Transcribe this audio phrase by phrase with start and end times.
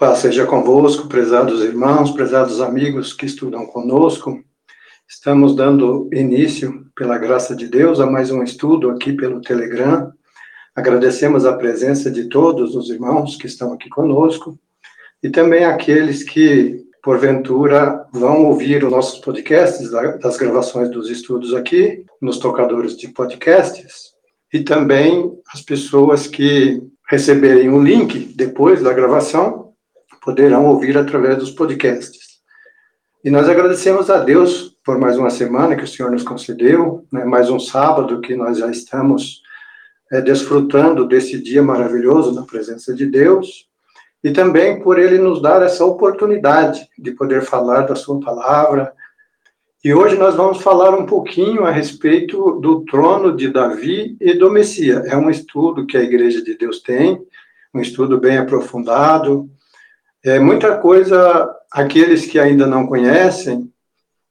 [0.00, 4.42] Paz seja convosco, prezados irmãos, prezados amigos que estudam conosco.
[5.06, 10.10] Estamos dando início, pela graça de Deus, a mais um estudo aqui pelo Telegram.
[10.74, 14.58] Agradecemos a presença de todos os irmãos que estão aqui conosco
[15.22, 22.06] e também aqueles que, porventura, vão ouvir os nossos podcasts, das gravações dos estudos aqui,
[22.22, 24.14] nos tocadores de podcasts,
[24.50, 29.59] e também as pessoas que receberem o link depois da gravação
[30.20, 32.40] poderão ouvir através dos podcasts.
[33.24, 37.24] E nós agradecemos a Deus por mais uma semana que o Senhor nos concedeu, né,
[37.24, 39.42] mais um sábado que nós já estamos
[40.10, 43.68] é, desfrutando desse dia maravilhoso na presença de Deus,
[44.24, 48.92] e também por Ele nos dar essa oportunidade de poder falar da Sua palavra.
[49.84, 54.50] E hoje nós vamos falar um pouquinho a respeito do trono de Davi e do
[54.50, 55.06] Messias.
[55.06, 57.22] É um estudo que a Igreja de Deus tem,
[57.72, 59.48] um estudo bem aprofundado,
[60.24, 63.72] é, muita coisa, aqueles que ainda não conhecem,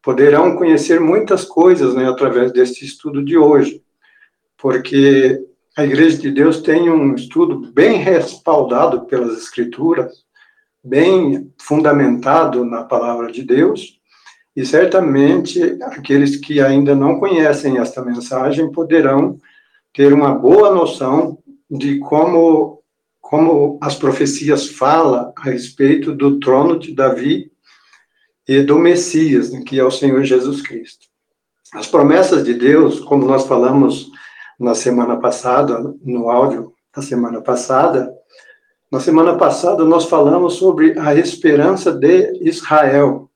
[0.01, 3.81] poderão conhecer muitas coisas né, através deste estudo de hoje,
[4.57, 5.39] porque
[5.77, 10.25] a Igreja de Deus tem um estudo bem respaldado pelas Escrituras,
[10.83, 13.99] bem fundamentado na palavra de Deus,
[14.55, 19.37] e certamente aqueles que ainda não conhecem esta mensagem poderão
[19.93, 21.37] ter uma boa noção
[21.69, 22.78] de como
[23.29, 27.51] como as profecias falam a respeito do trono de Davi
[28.47, 31.05] e do Messias, né, que é o Senhor Jesus Cristo.
[31.71, 34.09] As promessas de Deus, como nós falamos
[34.59, 38.11] na semana passada, no áudio da semana passada,
[38.91, 43.29] na semana passada nós falamos sobre a esperança de Israel,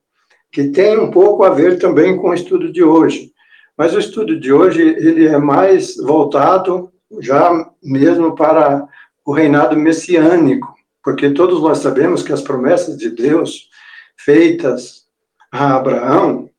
[0.50, 3.30] que tem um pouco a ver também com o estudo de hoje.
[3.78, 8.88] Mas o estudo de hoje, ele é mais voltado já mesmo para
[9.24, 13.68] o reinado messiânico, porque todos nós sabemos que as promessas de Deus
[14.16, 15.04] feitas
[15.50, 16.50] a Abraão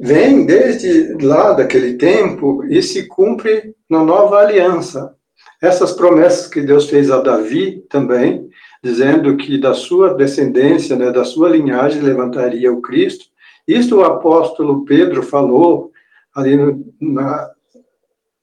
[0.00, 5.14] vêm desde lá daquele tempo e se cumpre na nova aliança.
[5.62, 8.48] Essas promessas que Deus fez a Davi também,
[8.82, 13.26] dizendo que da sua descendência, né, da sua linhagem levantaria o Cristo.
[13.66, 15.90] Isto o apóstolo Pedro falou
[16.34, 17.50] ali no, na,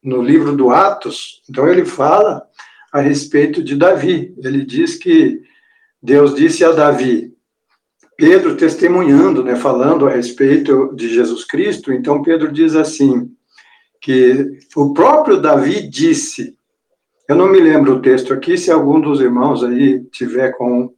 [0.04, 1.42] no livro do Atos.
[1.50, 2.44] Então ele fala
[2.94, 4.36] a respeito de Davi.
[4.38, 5.42] Ele diz que
[6.02, 7.34] Deus disse a Davi,
[8.16, 13.32] Pedro testemunhando, né, falando a respeito de Jesus Cristo, então Pedro diz assim,
[14.00, 16.56] que o próprio Davi disse,
[17.28, 20.94] eu não me lembro o texto aqui, se algum dos irmãos aí tiver com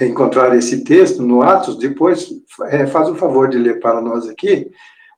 [0.00, 2.30] encontrar esse texto no Atos, depois
[2.66, 4.68] é, faz o favor de ler para nós aqui,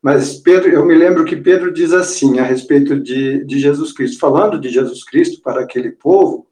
[0.02, 4.18] mas Pedro, eu me lembro que Pedro diz assim a respeito de, de Jesus Cristo,
[4.18, 6.46] falando de Jesus Cristo para aquele povo,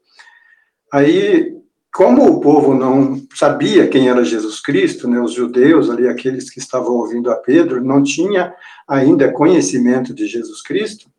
[0.91, 1.55] aí,
[1.91, 6.59] como o povo não sabia quem era Jesus Cristo, né, os judeus ali, aqueles que
[6.59, 8.53] estavam ouvindo a Pedro, não tinha
[8.87, 11.09] ainda conhecimento de Jesus Cristo,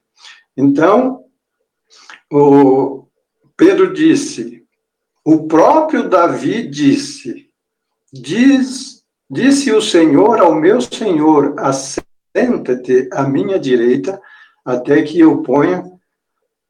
[0.56, 1.24] então,
[2.30, 3.06] o
[3.56, 4.62] Pedro disse,
[5.24, 7.48] o próprio Davi disse,
[8.12, 11.54] diz, disse o Senhor ao meu Senhor,
[12.36, 14.20] senta-te à minha direita,
[14.64, 15.82] até que eu ponha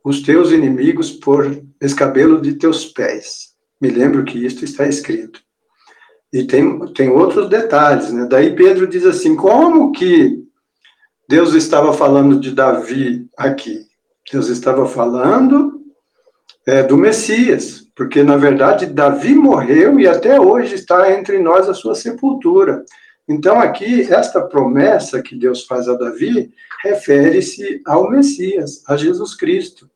[0.05, 3.51] os teus inimigos por escabelo de teus pés.
[3.81, 5.41] Me lembro que isto está escrito.
[6.33, 8.27] E tem, tem outros detalhes, né?
[8.29, 10.45] Daí Pedro diz assim: como que
[11.29, 13.87] Deus estava falando de Davi aqui?
[14.31, 15.81] Deus estava falando
[16.67, 21.75] é, do Messias, porque na verdade Davi morreu e até hoje está entre nós a
[21.75, 22.85] sua sepultura.
[23.31, 26.53] Então, aqui, esta promessa que Deus faz a Davi
[26.83, 29.89] refere-se ao Messias, a Jesus Cristo.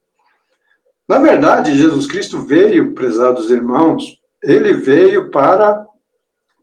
[1.08, 5.84] Na verdade, Jesus Cristo veio, prezados irmãos, ele veio para,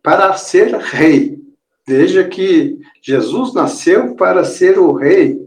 [0.02, 1.42] para ser rei.
[1.86, 5.46] Veja que Jesus nasceu para ser o rei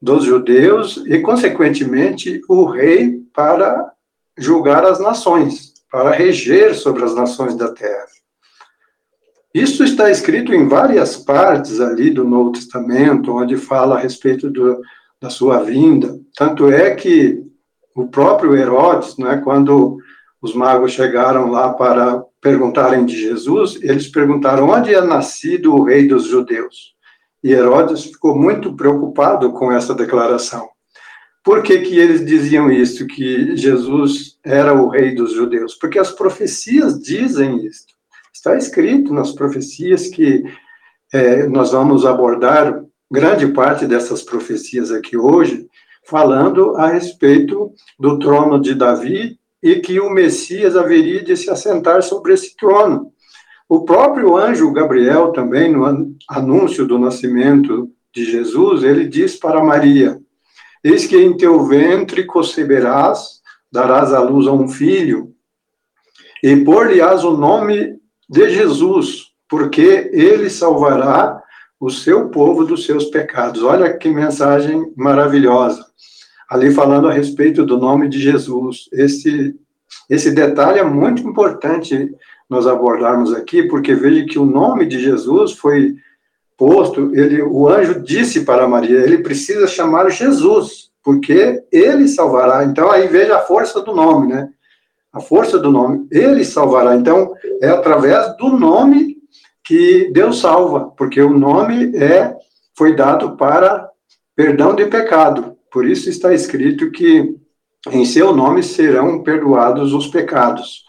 [0.00, 3.92] dos judeus e, consequentemente, o rei para
[4.38, 8.06] julgar as nações, para reger sobre as nações da terra.
[9.56, 14.82] Isso está escrito em várias partes ali do Novo Testamento, onde fala a respeito do,
[15.18, 16.20] da sua vinda.
[16.36, 17.42] Tanto é que
[17.94, 19.96] o próprio Herodes, né, quando
[20.42, 26.06] os magos chegaram lá para perguntarem de Jesus, eles perguntaram onde é nascido o rei
[26.06, 26.94] dos judeus.
[27.42, 30.68] E Herodes ficou muito preocupado com essa declaração.
[31.42, 35.74] Por que, que eles diziam isso, que Jesus era o rei dos judeus?
[35.74, 37.95] Porque as profecias dizem isso.
[38.36, 40.44] Está escrito nas profecias que
[41.10, 45.66] é, nós vamos abordar grande parte dessas profecias aqui hoje,
[46.04, 52.02] falando a respeito do trono de Davi e que o Messias haveria de se assentar
[52.02, 53.10] sobre esse trono.
[53.66, 60.20] O próprio anjo Gabriel, também, no anúncio do nascimento de Jesus, ele diz para Maria:
[60.84, 63.40] Eis que em teu ventre conceberás,
[63.72, 65.32] darás à luz a um filho,
[66.42, 67.95] e por-lhe-ás o nome
[68.28, 71.42] de Jesus, porque ele salvará
[71.78, 73.62] o seu povo dos seus pecados.
[73.62, 75.84] Olha que mensagem maravilhosa.
[76.48, 78.88] Ali falando a respeito do nome de Jesus.
[78.92, 79.54] Esse,
[80.08, 82.10] esse detalhe é muito importante
[82.48, 85.96] nós abordarmos aqui, porque veja que o nome de Jesus foi
[86.56, 92.64] posto, ele, o anjo disse para Maria, ele precisa chamar Jesus, porque ele salvará.
[92.64, 94.48] Então, aí veja a força do nome, né?
[95.16, 96.94] A força do nome, ele salvará.
[96.94, 97.32] Então,
[97.62, 99.16] é através do nome
[99.64, 102.36] que Deus salva, porque o nome é
[102.76, 103.88] foi dado para
[104.36, 105.56] perdão de pecado.
[105.72, 107.34] Por isso está escrito que
[107.90, 110.84] em seu nome serão perdoados os pecados.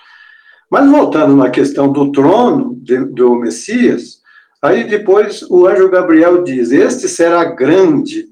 [0.70, 4.18] Mas voltando na questão do trono de, do Messias,
[4.62, 8.26] aí depois o anjo Gabriel diz: Este será grande,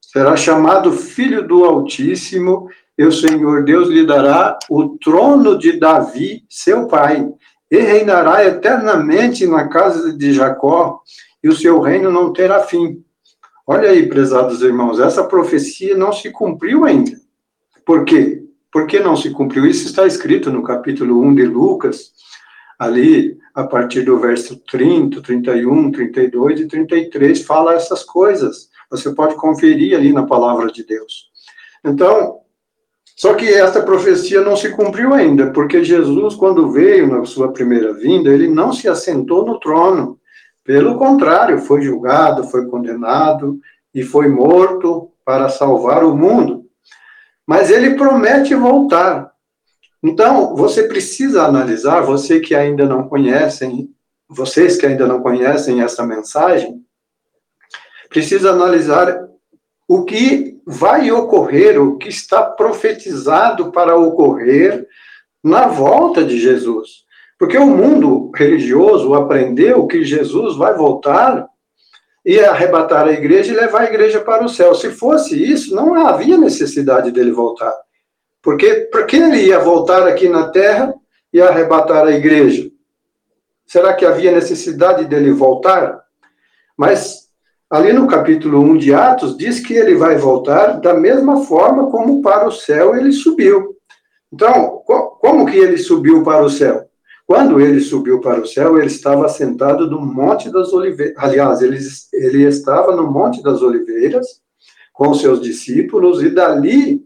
[0.00, 6.44] será chamado Filho do Altíssimo, e o Senhor Deus lhe dará o trono de Davi,
[6.48, 7.28] seu pai,
[7.70, 11.00] e reinará eternamente na casa de Jacó,
[11.42, 13.02] e o seu reino não terá fim.
[13.66, 17.12] Olha aí, prezados irmãos, essa profecia não se cumpriu ainda.
[17.84, 18.42] Por quê?
[18.72, 19.66] Por que não se cumpriu?
[19.66, 22.12] Isso está escrito no capítulo 1 de Lucas,
[22.78, 28.68] ali, a partir do verso 30, 31, 32 e 33, fala essas coisas.
[28.90, 31.30] Você pode conferir ali na palavra de Deus.
[31.84, 32.40] Então,
[33.16, 37.92] só que esta profecia não se cumpriu ainda, porque Jesus, quando veio na sua primeira
[37.94, 40.20] vinda, ele não se assentou no trono.
[40.62, 43.58] Pelo contrário, foi julgado, foi condenado
[43.94, 46.66] e foi morto para salvar o mundo
[47.46, 49.30] mas ele promete voltar.
[50.02, 53.88] Então, você precisa analisar, você que ainda não conhecem,
[54.28, 56.84] vocês que ainda não conhecem essa mensagem,
[58.08, 59.28] precisa analisar
[59.86, 64.86] o que vai ocorrer, o que está profetizado para ocorrer
[65.42, 67.04] na volta de Jesus.
[67.38, 71.46] Porque o mundo religioso aprendeu que Jesus vai voltar
[72.26, 74.74] ia arrebatar a igreja e levar a igreja para o céu.
[74.74, 77.72] Se fosse isso, não havia necessidade dele voltar.
[78.42, 80.92] Porque por que ele ia voltar aqui na terra
[81.32, 82.68] e arrebatar a igreja?
[83.64, 86.00] Será que havia necessidade dele voltar?
[86.76, 87.25] Mas
[87.70, 92.22] ali no capítulo 1 de Atos diz que ele vai voltar da mesma forma como
[92.22, 93.76] para o céu ele subiu.
[94.32, 94.82] Então,
[95.20, 96.86] como que ele subiu para o céu?
[97.26, 101.16] Quando ele subiu para o céu, ele estava sentado no Monte das Oliveiras.
[101.18, 101.78] Aliás, ele,
[102.12, 104.40] ele estava no Monte das Oliveiras
[104.92, 107.04] com seus discípulos, e dali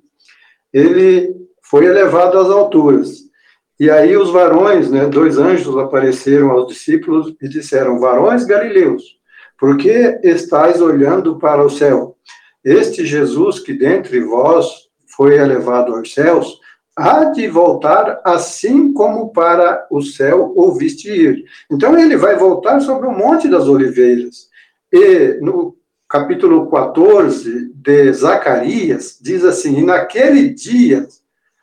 [0.73, 3.31] ele foi elevado às alturas.
[3.79, 9.03] E aí os varões, né, dois anjos apareceram aos discípulos e disseram: Varões galileus,
[9.61, 12.17] por que estáis olhando para o céu?
[12.65, 14.67] Este Jesus que dentre vós
[15.07, 16.59] foi elevado aos céus,
[16.97, 21.45] há de voltar assim como para o céu ouviste ir.
[21.71, 24.49] Então ele vai voltar sobre o Monte das Oliveiras.
[24.91, 25.77] E no
[26.09, 31.07] capítulo 14 de Zacarias, diz assim: E naquele dia,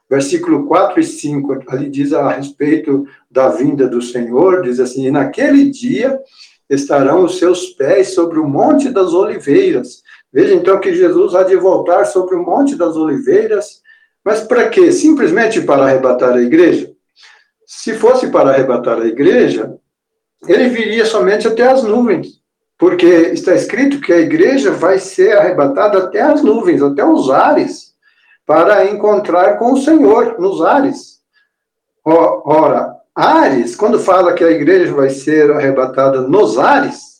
[0.07, 5.11] versículo 4 e 5, ali diz a respeito da vinda do Senhor, diz assim: E
[5.11, 6.19] naquele dia
[6.69, 10.01] estarão os seus pés sobre o Monte das Oliveiras.
[10.31, 13.81] Veja então que Jesus há de voltar sobre o Monte das Oliveiras
[14.27, 14.91] mas para quê?
[14.91, 16.91] Simplesmente para arrebatar a igreja?
[17.65, 19.77] Se fosse para arrebatar a igreja,
[20.45, 22.41] ele viria somente até as nuvens,
[22.77, 27.93] porque está escrito que a igreja vai ser arrebatada até as nuvens, até os ares,
[28.45, 31.21] para encontrar com o Senhor nos ares.
[32.03, 37.17] Ora, ares, quando fala que a igreja vai ser arrebatada nos ares,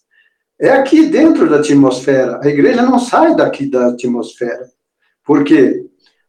[0.60, 2.40] é aqui dentro da atmosfera.
[2.44, 4.68] A igreja não sai daqui da atmosfera.
[5.26, 5.88] Por quê?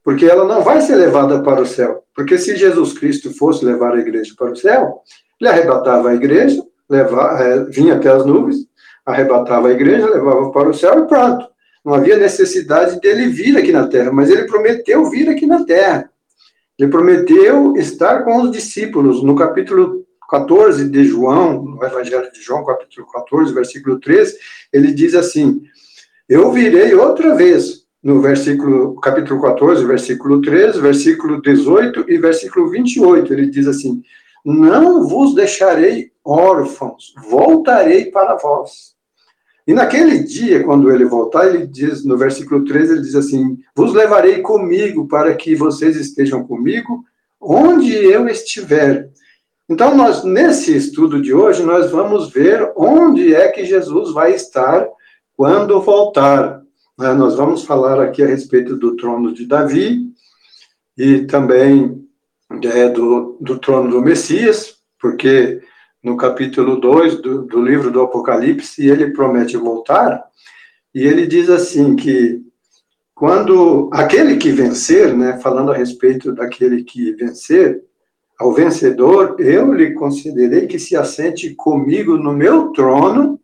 [0.09, 2.03] porque ela não vai ser levada para o céu.
[2.15, 5.03] Porque se Jesus Cristo fosse levar a igreja para o céu,
[5.39, 8.57] ele arrebatava a igreja, levava, é, vinha até as nuvens,
[9.05, 11.47] arrebatava a igreja, levava para o céu e pronto.
[11.85, 16.09] Não havia necessidade dele vir aqui na terra, mas ele prometeu vir aqui na terra.
[16.79, 19.23] Ele prometeu estar com os discípulos.
[19.23, 24.37] No capítulo 14 de João, no Evangelho de João, capítulo 14, versículo 13,
[24.73, 25.63] ele diz assim:
[26.29, 33.33] Eu virei outra vez no versículo, capítulo 14, versículo 13, versículo 18 e versículo 28.
[33.33, 34.03] Ele diz assim:
[34.45, 38.98] Não vos deixarei órfãos, voltarei para vós.
[39.69, 43.93] E naquele dia, quando ele voltar, ele diz, no versículo 13, ele diz assim: Vos
[43.93, 47.05] levarei comigo para que vocês estejam comigo
[47.39, 49.11] onde eu estiver.
[49.69, 54.89] Então, nós, nesse estudo de hoje, nós vamos ver onde é que Jesus vai estar
[55.37, 56.63] quando voltar.
[56.99, 57.13] Né?
[57.13, 60.01] Nós vamos falar aqui a respeito do trono de Davi
[60.97, 62.03] e também
[62.65, 65.61] é, do, do trono do Messias, porque
[66.03, 70.23] no capítulo 2 do, do livro do Apocalipse, ele promete voltar,
[70.95, 72.41] e ele diz assim que
[73.15, 77.83] quando aquele que vencer, né, falando a respeito daquele que vencer,
[78.39, 83.41] ao vencedor eu lhe concederei que se assente comigo no meu trono,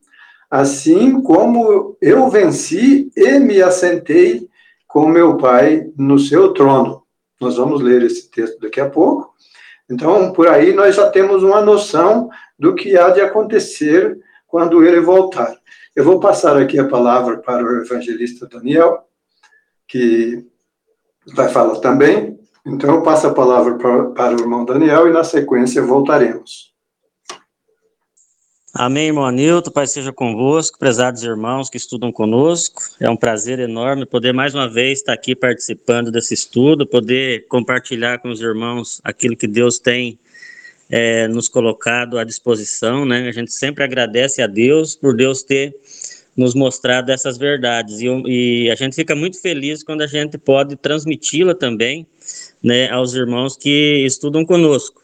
[0.48, 4.48] assim como eu venci e me assentei
[4.86, 7.02] com meu Pai no seu trono.
[7.40, 9.34] Nós vamos ler esse texto daqui a pouco.
[9.90, 15.00] Então, por aí nós já temos uma noção do que há de acontecer quando ele
[15.00, 15.56] voltar.
[15.94, 19.08] Eu vou passar aqui a palavra para o evangelista Daniel,
[19.86, 20.44] que
[21.34, 22.38] vai falar também.
[22.66, 23.76] Então, eu passo a palavra
[24.12, 26.72] para, o irmão Daniel e, na sequência, voltaremos.
[28.76, 32.82] Amém, irmão Anilton, Pai seja convosco, prezados irmãos que estudam conosco.
[32.98, 38.18] É um prazer enorme poder mais uma vez estar aqui participando desse estudo, poder compartilhar
[38.18, 40.18] com os irmãos aquilo que Deus tem
[40.88, 43.28] é, nos colocado à disposição, né?
[43.28, 45.74] A gente sempre agradece a Deus por Deus ter
[46.36, 50.76] nos mostrado essas verdades e, e a gente fica muito feliz quando a gente pode
[50.76, 52.06] transmiti-la também,
[52.62, 55.02] né, aos irmãos que estudam conosco.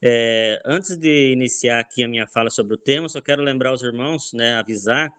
[0.00, 3.82] É, antes de iniciar aqui a minha fala sobre o tema, só quero lembrar os
[3.82, 5.12] irmãos, né, avisar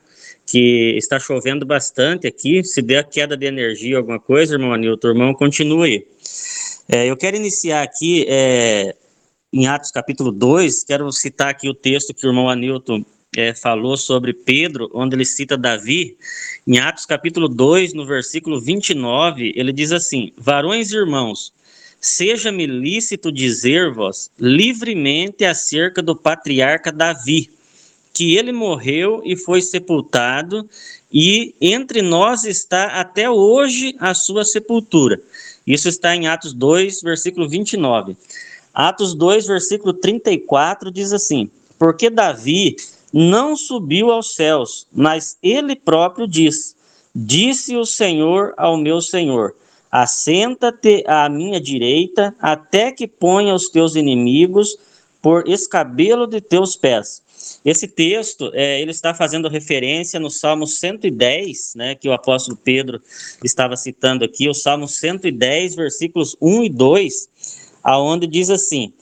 [0.46, 2.64] que está chovendo bastante aqui.
[2.64, 6.08] Se der queda de energia, alguma coisa, irmão Anilton, irmão, continue.
[6.88, 8.96] É, eu quero iniciar aqui é,
[9.52, 13.04] em Atos capítulo 2, quero citar aqui o texto que o irmão Anilton
[13.36, 16.18] é, falou sobre Pedro, onde ele cita Davi.
[16.68, 21.54] Em Atos capítulo 2, no versículo 29, ele diz assim: Varões e irmãos,
[22.02, 27.50] Seja-me lícito dizer-vos livremente acerca do patriarca Davi,
[28.14, 30.70] que ele morreu e foi sepultado,
[31.12, 35.20] e entre nós está até hoje a sua sepultura.
[35.68, 38.16] Isso está em Atos 2, versículo 29.
[38.80, 42.78] Atos 2, versículo 34 diz assim: Porque Davi
[43.12, 46.78] não subiu aos céus, mas ele próprio diz:
[47.14, 49.54] Disse o Senhor ao meu Senhor:
[49.92, 54.78] Assenta-te à minha direita, até que ponha os teus inimigos
[55.22, 57.22] por escabelo de teus pés.
[57.66, 63.02] Esse texto, é, ele está fazendo referência no Salmo 110, né, que o apóstolo Pedro
[63.44, 68.94] estava citando aqui, o Salmo 110, versículos 1 e 2, aonde diz assim: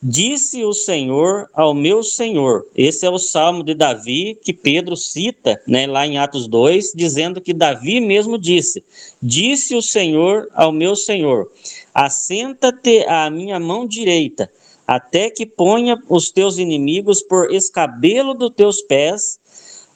[0.00, 2.64] Disse o Senhor ao meu Senhor.
[2.76, 7.40] Esse é o salmo de Davi que Pedro cita, né, lá em Atos 2, dizendo
[7.40, 8.84] que Davi mesmo disse:
[9.20, 11.50] Disse o Senhor ao meu Senhor:
[11.92, 14.48] Assenta-te à minha mão direita,
[14.86, 19.40] até que ponha os teus inimigos por escabelo dos teus pés.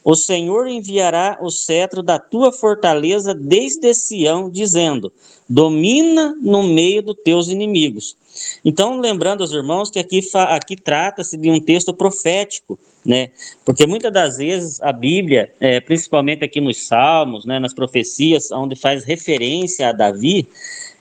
[0.02, 5.12] O Senhor enviará o cetro da tua fortaleza desde Sião, dizendo:
[5.48, 8.16] Domina no meio dos teus inimigos.
[8.64, 13.30] Então, lembrando aos irmãos que aqui, aqui trata-se de um texto profético, né?
[13.64, 18.76] Porque muitas das vezes a Bíblia, é, principalmente aqui nos Salmos, né, nas profecias, onde
[18.76, 20.48] faz referência a Davi,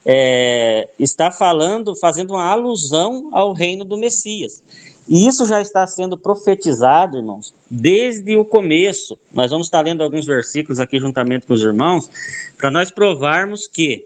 [0.05, 4.63] é, está falando, fazendo uma alusão ao reino do Messias.
[5.07, 9.17] E isso já está sendo profetizado, irmãos, desde o começo.
[9.33, 12.09] Nós vamos estar lendo alguns versículos aqui juntamente com os irmãos,
[12.57, 14.05] para nós provarmos que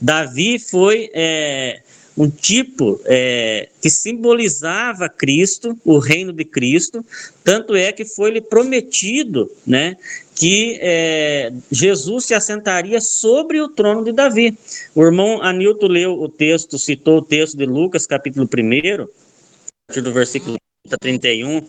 [0.00, 1.80] Davi foi é,
[2.16, 7.04] um tipo é, que simbolizava Cristo, o reino de Cristo,
[7.42, 9.96] tanto é que foi lhe prometido, né,
[10.34, 14.56] que é, Jesus se assentaria sobre o trono de Davi.
[14.94, 19.06] O irmão Anilton leu o texto, citou o texto de Lucas, capítulo 1, a
[19.88, 20.56] partir do versículo
[21.00, 21.66] 31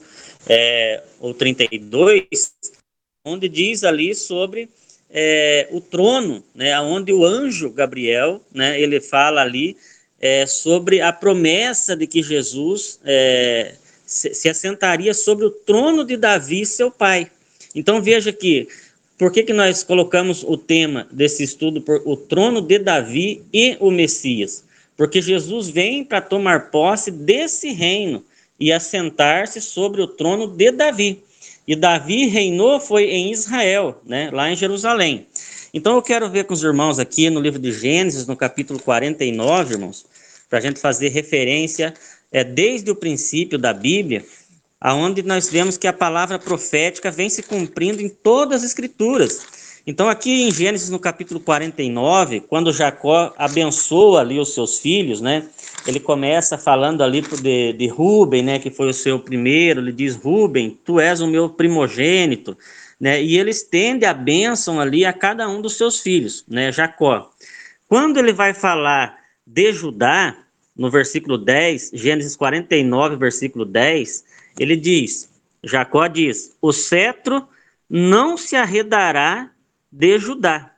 [0.48, 2.54] é, ou 32,
[3.26, 4.70] onde diz ali sobre
[5.10, 9.76] é, o trono, né, onde o anjo Gabriel, né, ele fala ali
[10.26, 13.76] é, sobre a promessa de que Jesus é,
[14.08, 17.30] se, se, assentaria sobre o trono de Davi, seu pai.
[17.76, 18.68] Então veja que,
[19.20, 23.78] por que, que nós colocamos o tema desse estudo por o trono de Davi e
[23.80, 24.64] o Messias?
[24.98, 28.26] Porque Jesus vem para tomar posse desse reino
[28.60, 31.22] e assentar-se sobre o trono de Davi.
[31.68, 35.28] E Davi reinou foi em Israel, né, lá em Jerusalém.
[35.76, 39.74] Então eu quero ver com os irmãos aqui no livro de Gênesis, no capítulo 49,
[39.74, 40.06] irmãos,
[40.50, 41.94] para a gente fazer referência
[42.32, 44.24] é, desde o princípio da Bíblia,
[44.80, 49.46] aonde nós vemos que a palavra profética vem se cumprindo em todas as escrituras.
[49.86, 55.46] Então, aqui em Gênesis, no capítulo 49, quando Jacó abençoa ali os seus filhos, né?
[55.86, 58.60] Ele começa falando ali de, de Rubem, né?
[58.60, 59.82] Que foi o seu primeiro.
[59.82, 62.58] Ele diz: Rubem, tu és o meu primogênito,
[63.00, 63.22] né?
[63.22, 66.72] E ele estende a bênção ali a cada um dos seus filhos, né?
[66.72, 67.32] Jacó.
[67.88, 70.38] Quando ele vai falar de Judá,
[70.76, 74.26] no versículo 10, Gênesis 49, versículo 10,
[74.60, 75.30] ele diz:
[75.64, 77.48] Jacó diz: O cetro
[77.90, 79.52] não se arredará
[79.92, 80.76] de Judá,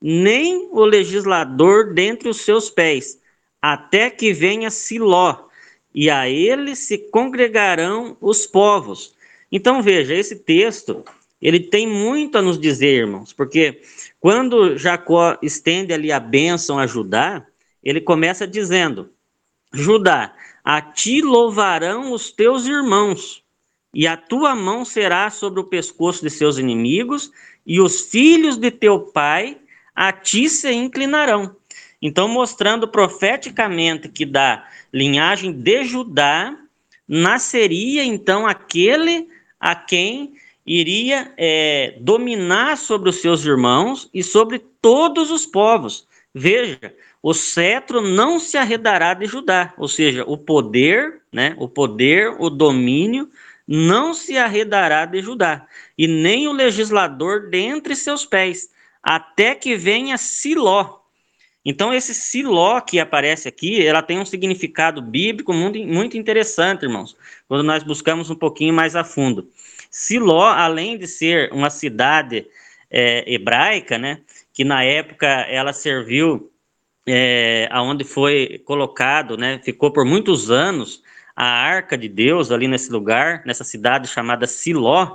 [0.00, 3.20] nem o legislador dentre os seus pés,
[3.60, 5.48] até que venha Siló,
[5.94, 9.14] e a ele se congregarão os povos.
[9.50, 11.04] Então veja, esse texto,
[11.42, 13.82] ele tem muito a nos dizer, irmãos, porque
[14.20, 17.44] quando Jacó estende ali a bênção a Judá,
[17.82, 19.10] ele começa dizendo:
[19.72, 20.32] Judá,
[20.64, 23.42] a ti louvarão os teus irmãos,
[23.92, 27.32] e a tua mão será sobre o pescoço de seus inimigos,
[27.66, 29.58] e os filhos de teu pai
[29.94, 31.56] a ti se inclinarão.
[32.00, 36.56] Então, mostrando profeticamente que da linhagem de Judá
[37.06, 40.34] nasceria então aquele a quem
[40.66, 46.06] iria é, dominar sobre os seus irmãos e sobre todos os povos.
[46.34, 46.78] Veja,
[47.22, 52.50] o cetro não se arredará de Judá, ou seja, o poder, né, o poder, o
[52.50, 53.30] domínio
[53.66, 55.66] não se arredará de Judá,
[55.96, 58.70] e nem o legislador dentre seus pés,
[59.02, 61.00] até que venha Siló.
[61.64, 67.16] Então, esse Siló que aparece aqui, ela tem um significado bíblico muito, muito interessante, irmãos,
[67.46, 69.48] quando nós buscamos um pouquinho mais a fundo.
[69.92, 72.46] Siló, além de ser uma cidade
[72.90, 74.20] é, hebraica, né,
[74.50, 76.50] que na época ela serviu
[77.06, 81.02] é, aonde foi colocado, né, ficou por muitos anos
[81.36, 85.14] a arca de Deus ali nesse lugar, nessa cidade chamada Siló,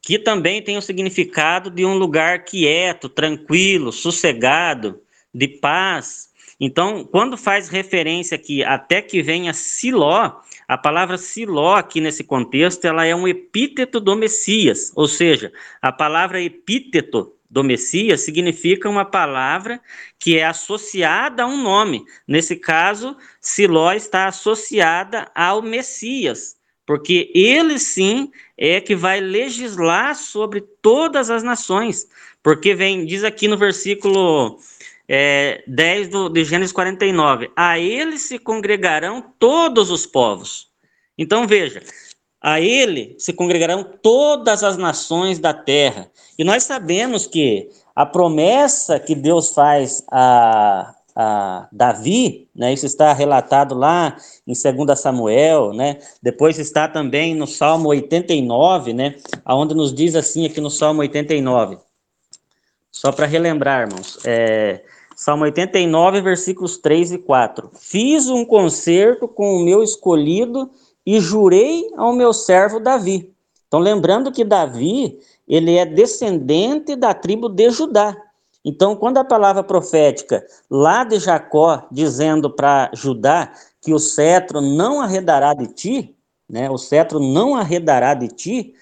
[0.00, 5.00] que também tem o significado de um lugar quieto, tranquilo, sossegado,
[5.34, 6.30] de paz.
[6.58, 12.84] Então, quando faz referência aqui até que venha Siló, a palavra Siló aqui nesse contexto,
[12.84, 19.04] ela é um epíteto do Messias, ou seja, a palavra epíteto do Messias significa uma
[19.04, 19.80] palavra
[20.18, 22.04] que é associada a um nome.
[22.26, 30.60] Nesse caso, Siló está associada ao Messias, porque ele sim é que vai legislar sobre
[30.60, 32.08] todas as nações.
[32.42, 34.58] Porque vem, diz aqui no versículo
[35.08, 40.68] é, 10 do, de Gênesis 49, a ele se congregarão todos os povos.
[41.16, 41.82] Então veja,
[42.40, 46.10] a ele se congregarão todas as nações da terra.
[46.38, 53.12] E nós sabemos que a promessa que Deus faz a, a Davi, né, isso está
[53.12, 54.16] relatado lá
[54.46, 59.16] em 2 Samuel, né, depois está também no Salmo 89, né,
[59.46, 61.78] onde nos diz assim aqui no Salmo 89,
[62.92, 64.82] só para relembrar, irmãos, é,
[65.16, 67.70] Salmo 89, versículos 3 e 4.
[67.72, 70.70] Fiz um concerto com o meu escolhido
[71.06, 73.32] e jurei ao meu servo Davi.
[73.66, 78.14] Então, lembrando que Davi, ele é descendente da tribo de Judá.
[78.62, 83.50] Então, quando a palavra profética lá de Jacó, dizendo para Judá
[83.80, 86.14] que o cetro não arredará de ti,
[86.46, 88.74] né, o cetro não arredará de ti,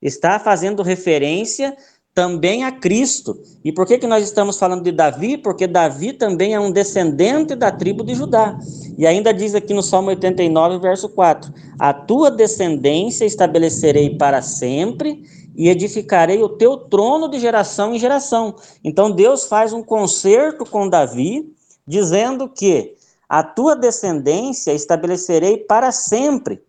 [0.00, 1.76] está fazendo referência
[2.20, 3.40] também a Cristo.
[3.64, 5.38] E por que, que nós estamos falando de Davi?
[5.38, 8.58] Porque Davi também é um descendente da tribo de Judá.
[8.98, 15.24] E ainda diz aqui no Salmo 89, verso 4: A tua descendência estabelecerei para sempre
[15.56, 18.54] e edificarei o teu trono de geração em geração.
[18.84, 21.50] Então Deus faz um concerto com Davi,
[21.88, 26.60] dizendo que a tua descendência estabelecerei para sempre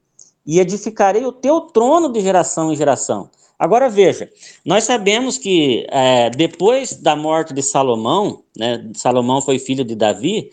[0.46, 3.30] e edificarei o teu trono de geração em geração.
[3.62, 4.28] Agora veja,
[4.66, 10.50] nós sabemos que é, depois da morte de Salomão, né, Salomão foi filho de Davi,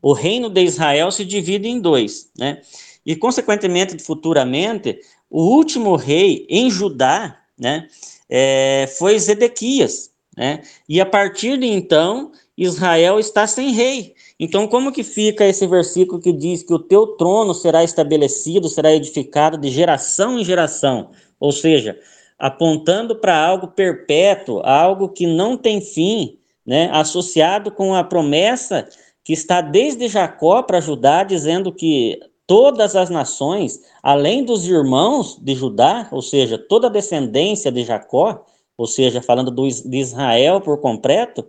[0.00, 2.62] o reino de Israel se divide em dois, né?
[3.04, 7.88] E consequentemente, futuramente, o último rei em Judá, né,
[8.26, 10.62] é, foi Zedequias, né?
[10.88, 14.14] E a partir de então, Israel está sem rei.
[14.40, 18.94] Então, como que fica esse versículo que diz que o teu trono será estabelecido, será
[18.94, 21.10] edificado de geração em geração?
[21.38, 21.98] Ou seja,
[22.38, 28.86] apontando para algo perpétuo, algo que não tem fim, né, associado com a promessa
[29.24, 35.54] que está desde Jacó para Judá, dizendo que todas as nações, além dos irmãos de
[35.54, 38.44] Judá, ou seja, toda a descendência de Jacó,
[38.78, 41.44] ou seja, falando do, de Israel por completo,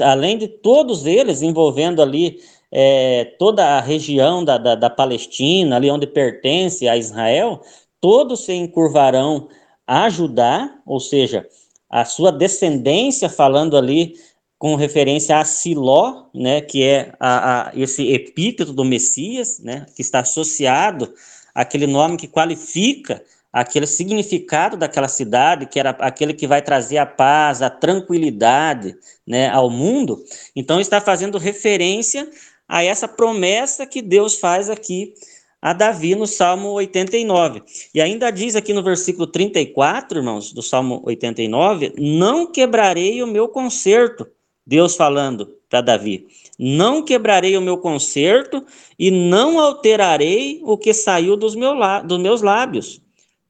[0.00, 5.90] além de todos eles, envolvendo ali é, toda a região da, da, da Palestina, ali
[5.90, 7.62] onde pertence a Israel,
[8.00, 9.48] todos se encurvarão
[9.88, 11.48] a Judá, ou seja,
[11.88, 14.14] a sua descendência, falando ali
[14.58, 20.02] com referência a Siló, né, que é a, a, esse epíteto do Messias, né, que
[20.02, 21.14] está associado
[21.54, 27.06] àquele nome que qualifica aquele significado daquela cidade, que era aquele que vai trazer a
[27.06, 28.94] paz, a tranquilidade
[29.26, 30.22] né, ao mundo.
[30.54, 32.28] Então, está fazendo referência
[32.68, 35.14] a essa promessa que Deus faz aqui
[35.60, 37.62] a Davi no Salmo 89.
[37.94, 43.48] E ainda diz aqui no versículo 34, irmãos, do Salmo 89: Não quebrarei o meu
[43.48, 44.26] conserto.
[44.66, 46.26] Deus falando para Davi:
[46.58, 48.64] Não quebrarei o meu conserto
[48.98, 53.00] e não alterarei o que saiu dos, meu, dos meus lábios.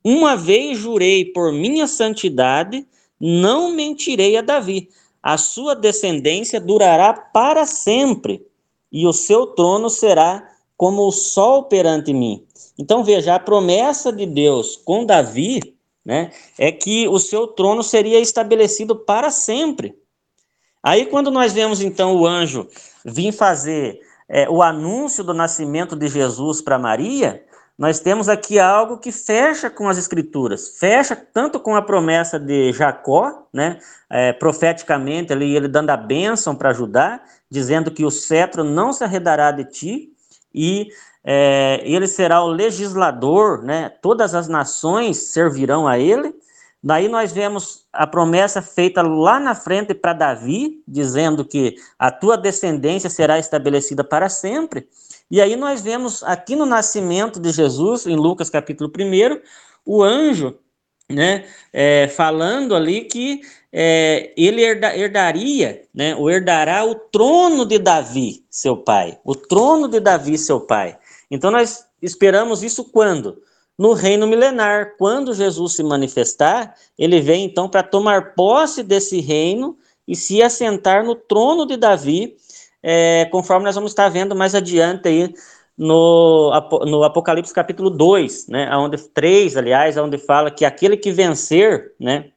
[0.03, 2.87] Uma vez jurei por minha santidade,
[3.21, 4.89] não mentirei a Davi.
[5.23, 8.41] A sua descendência durará para sempre,
[8.91, 12.47] e o seu trono será como o sol perante mim.
[12.79, 18.21] Então veja, a promessa de Deus com Davi, né, é que o seu trono seria
[18.21, 19.99] estabelecido para sempre.
[20.81, 22.69] Aí quando nós vemos então o anjo
[23.05, 27.45] vir fazer é, o anúncio do nascimento de Jesus para Maria,
[27.77, 32.73] nós temos aqui algo que fecha com as escrituras, fecha tanto com a promessa de
[32.73, 38.63] Jacó, né, é, profeticamente ali ele dando a bênção para Judá, dizendo que o cetro
[38.63, 40.18] não se arredará de ti
[40.59, 40.89] e
[41.23, 46.35] é, ele será o legislador, né, todas as nações servirão a ele.
[46.83, 52.37] Daí nós vemos a promessa feita lá na frente para Davi, dizendo que a tua
[52.37, 54.89] descendência será estabelecida para sempre.
[55.31, 59.41] E aí nós vemos aqui no nascimento de Jesus, em Lucas capítulo 1,
[59.85, 60.59] o anjo
[61.09, 63.41] né, é, falando ali que
[63.73, 69.19] é, ele herda, herdaria, né, ou herdará o trono de Davi, seu pai.
[69.25, 70.99] O trono de Davi, seu pai.
[71.31, 73.43] Então nós esperamos isso quando?
[73.79, 74.95] No reino milenar.
[74.99, 81.05] Quando Jesus se manifestar, ele vem então para tomar posse desse reino e se assentar
[81.05, 82.37] no trono de Davi
[82.83, 85.35] é, conforme nós vamos estar vendo mais adiante aí
[85.79, 86.51] no,
[86.87, 92.33] no Apocalipse capítulo 2, né, onde 3, aliás, onde fala que aquele que vencer, né,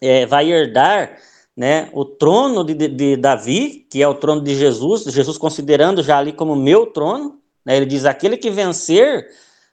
[0.00, 1.16] é, vai herdar,
[1.56, 6.02] né, o trono de, de, de, Davi, que é o trono de Jesus, Jesus considerando
[6.02, 9.28] já ali como meu trono, né, ele diz, aquele que vencer,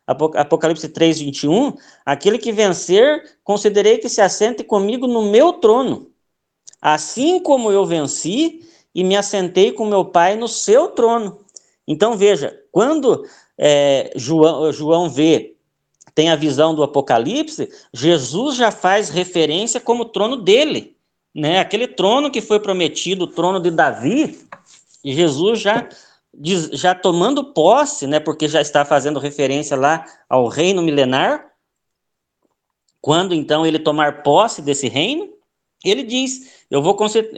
[0.06, 1.73] Apocalipse 3, 21,
[2.06, 6.12] aquele que vencer, considerei que se assente comigo no meu trono,
[6.80, 8.62] assim como eu venci
[8.93, 11.39] e me assentei com meu pai no seu trono.
[11.88, 13.26] Então veja, quando
[13.58, 15.56] é, João, João vê,
[16.13, 20.97] tem a visão do Apocalipse, Jesus já faz referência como trono dele,
[21.34, 21.60] né?
[21.60, 24.38] Aquele trono que foi prometido, o trono de Davi,
[25.04, 25.88] Jesus já
[26.71, 28.19] já tomando posse, né?
[28.19, 31.52] Porque já está fazendo referência lá ao reino milenar.
[33.02, 35.30] Quando então ele tomar posse desse reino,
[35.83, 36.95] ele diz: Eu vou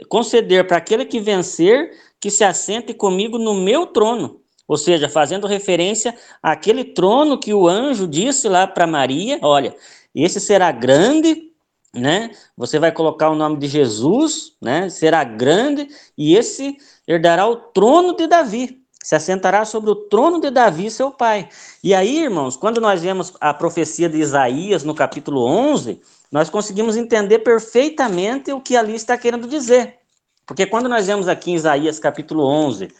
[0.08, 4.40] conceder para aquele que vencer que se assente comigo no meu trono.
[4.66, 9.74] Ou seja, fazendo referência àquele trono que o anjo disse lá para Maria: Olha,
[10.14, 11.50] esse será grande,
[11.94, 12.30] né?
[12.56, 14.88] Você vai colocar o nome de Jesus, né?
[14.88, 16.76] Será grande e esse
[17.06, 18.79] herdará o trono de Davi.
[19.02, 21.48] Se assentará sobre o trono de Davi, seu pai.
[21.82, 26.96] E aí, irmãos, quando nós vemos a profecia de Isaías no capítulo 11, nós conseguimos
[26.96, 29.98] entender perfeitamente o que ali está querendo dizer.
[30.46, 32.92] Porque quando nós vemos aqui em Isaías capítulo 11,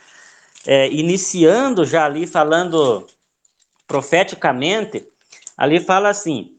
[0.67, 3.07] é, iniciando já ali falando
[3.87, 5.07] profeticamente,
[5.57, 6.57] ali fala assim: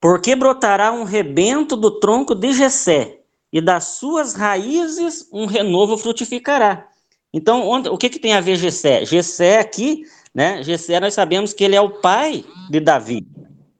[0.00, 3.20] Porque brotará um rebento do tronco de Jessé,
[3.52, 6.88] e das suas raízes um renovo frutificará.
[7.32, 9.04] Então, onde, o que, que tem a ver Jessé?
[9.04, 10.62] Jessé aqui, né?
[10.62, 13.26] Jessé nós sabemos que ele é o pai de Davi.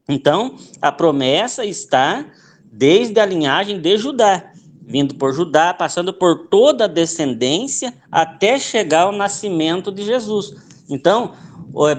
[0.09, 2.25] Então, a promessa está
[2.65, 9.03] desde a linhagem de Judá, vindo por Judá, passando por toda a descendência, até chegar
[9.03, 10.55] ao nascimento de Jesus.
[10.89, 11.33] Então,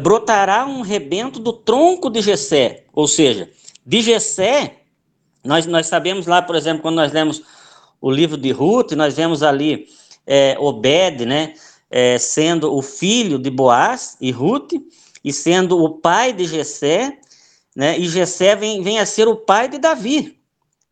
[0.01, 3.49] brotará um rebento do tronco de Jessé, ou seja,
[3.85, 4.77] de Jessé,
[5.43, 7.41] nós, nós sabemos lá, por exemplo, quando nós lemos
[7.99, 9.87] o livro de Ruth, nós vemos ali
[10.25, 11.53] é, Obed, né,
[11.89, 14.73] é, sendo o filho de Boaz e Ruth,
[15.23, 17.19] e sendo o pai de Jessé,
[17.75, 17.97] né?
[17.97, 20.37] E Jessé vem, vem a ser o pai de Davi.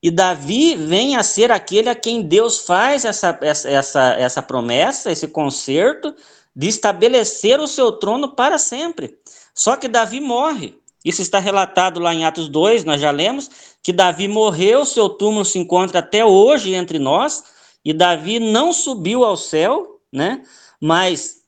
[0.01, 5.11] E Davi vem a ser aquele a quem Deus faz essa, essa, essa, essa promessa,
[5.11, 6.15] esse concerto,
[6.55, 9.17] de estabelecer o seu trono para sempre.
[9.53, 10.75] Só que Davi morre.
[11.05, 13.49] Isso está relatado lá em Atos 2, nós já lemos,
[13.81, 17.43] que Davi morreu, seu túmulo se encontra até hoje entre nós,
[17.83, 20.43] e Davi não subiu ao céu, né?
[20.79, 21.41] Mas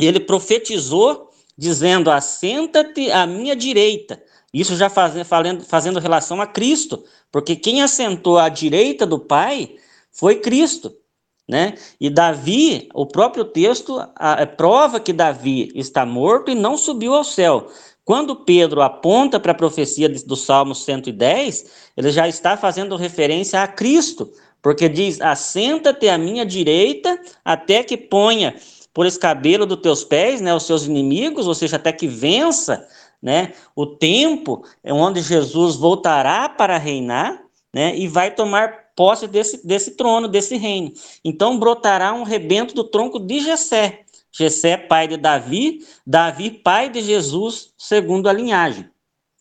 [0.00, 4.22] ele profetizou, dizendo: Assenta-te à minha direita,
[4.52, 9.76] Isso já fazendo, fazendo relação a Cristo, porque quem assentou à direita do Pai
[10.12, 10.94] foi Cristo.
[11.48, 11.76] Né?
[11.98, 17.14] E Davi, o próprio texto a, a, prova que Davi está morto e não subiu
[17.14, 17.68] ao céu.
[18.04, 23.66] Quando Pedro aponta para a profecia do Salmo 110, ele já está fazendo referência a
[23.66, 24.30] Cristo,
[24.62, 28.54] porque diz: Assenta-te à minha direita, até que ponha
[28.92, 32.86] por escabelo dos teus pés, né, os seus inimigos, ou seja, até que vença,
[33.22, 37.40] né, o tempo onde Jesus voltará para reinar,
[37.72, 40.92] né, e vai tomar posse desse, desse trono, desse reino.
[41.24, 44.00] Então brotará um rebento do tronco de Jessé,
[44.32, 48.90] Jessé, pai de Davi, Davi, pai de Jesus, segundo a linhagem.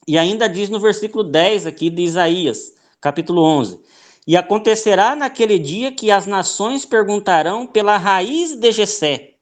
[0.08, 3.80] E ainda diz no versículo 10 aqui de Isaías, capítulo 11:
[4.28, 9.36] E acontecerá naquele dia que as nações perguntarão pela raiz de Jessé,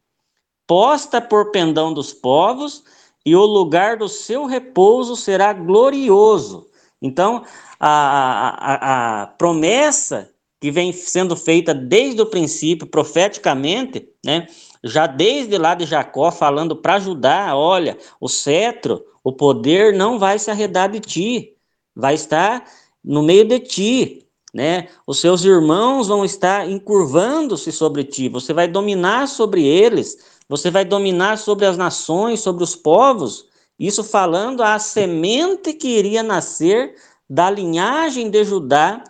[0.68, 2.84] posta por pendão dos povos,
[3.26, 6.70] e o lugar do seu repouso será glorioso.
[7.02, 7.44] Então,
[7.80, 10.30] a, a, a promessa
[10.62, 14.48] que vem sendo feita desde o princípio, profeticamente, né?
[14.84, 20.38] já desde lá de Jacó, falando para Judá: olha, o cetro, o poder não vai
[20.38, 21.58] se arredar de ti,
[21.96, 22.64] vai estar
[23.04, 24.25] no meio de ti.
[24.56, 24.88] Né?
[25.06, 30.86] Os seus irmãos vão estar encurvando-se sobre ti, você vai dominar sobre eles, você vai
[30.86, 33.50] dominar sobre as nações, sobre os povos.
[33.78, 36.96] Isso falando a semente que iria nascer
[37.30, 39.04] da linhagem de Judá,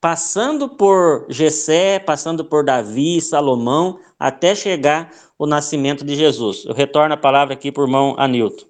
[0.00, 6.64] passando por Jessé, passando por Davi, Salomão, até chegar o nascimento de Jesus.
[6.66, 8.66] Eu retorno a palavra aqui para o irmão Anilton.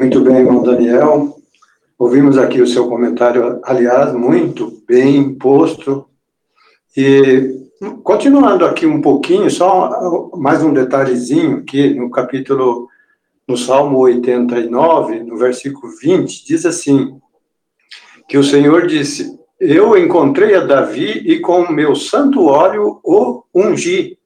[0.00, 1.36] Muito bem, irmão Daniel.
[1.98, 6.06] Ouvimos aqui o seu comentário, aliás, muito bem posto.
[6.94, 7.68] E
[8.02, 12.88] continuando aqui um pouquinho, só mais um detalhezinho aqui no capítulo,
[13.48, 17.18] no Salmo 89, no versículo 20, diz assim:
[18.28, 24.18] que o Senhor disse: Eu encontrei a Davi e com meu santo óleo o ungi.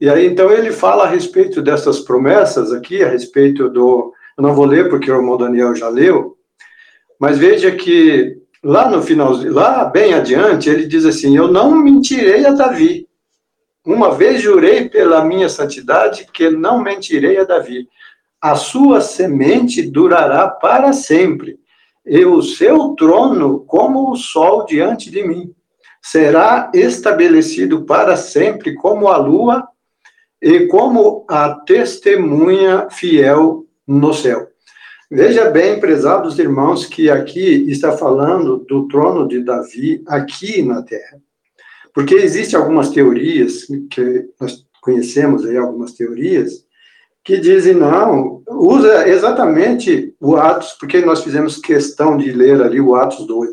[0.00, 4.12] E aí, então, ele fala a respeito dessas promessas aqui, a respeito do.
[4.36, 6.37] Eu não vou ler porque o irmão Daniel já leu,
[7.18, 12.46] mas veja que lá no final, lá bem adiante, ele diz assim: Eu não mentirei
[12.46, 13.08] a Davi.
[13.84, 17.88] Uma vez jurei pela minha santidade que não mentirei a Davi.
[18.40, 21.58] A sua semente durará para sempre,
[22.06, 25.52] e o seu trono como o sol diante de mim.
[26.00, 29.66] Será estabelecido para sempre como a lua
[30.40, 34.47] e como a testemunha fiel no céu.
[35.10, 41.18] Veja bem, prezados irmãos, que aqui está falando do trono de Davi aqui na terra.
[41.94, 46.62] Porque existem algumas teorias, que nós conhecemos aí algumas teorias,
[47.24, 52.94] que dizem, não, usa exatamente o Atos, porque nós fizemos questão de ler ali o
[52.94, 53.50] Atos 2.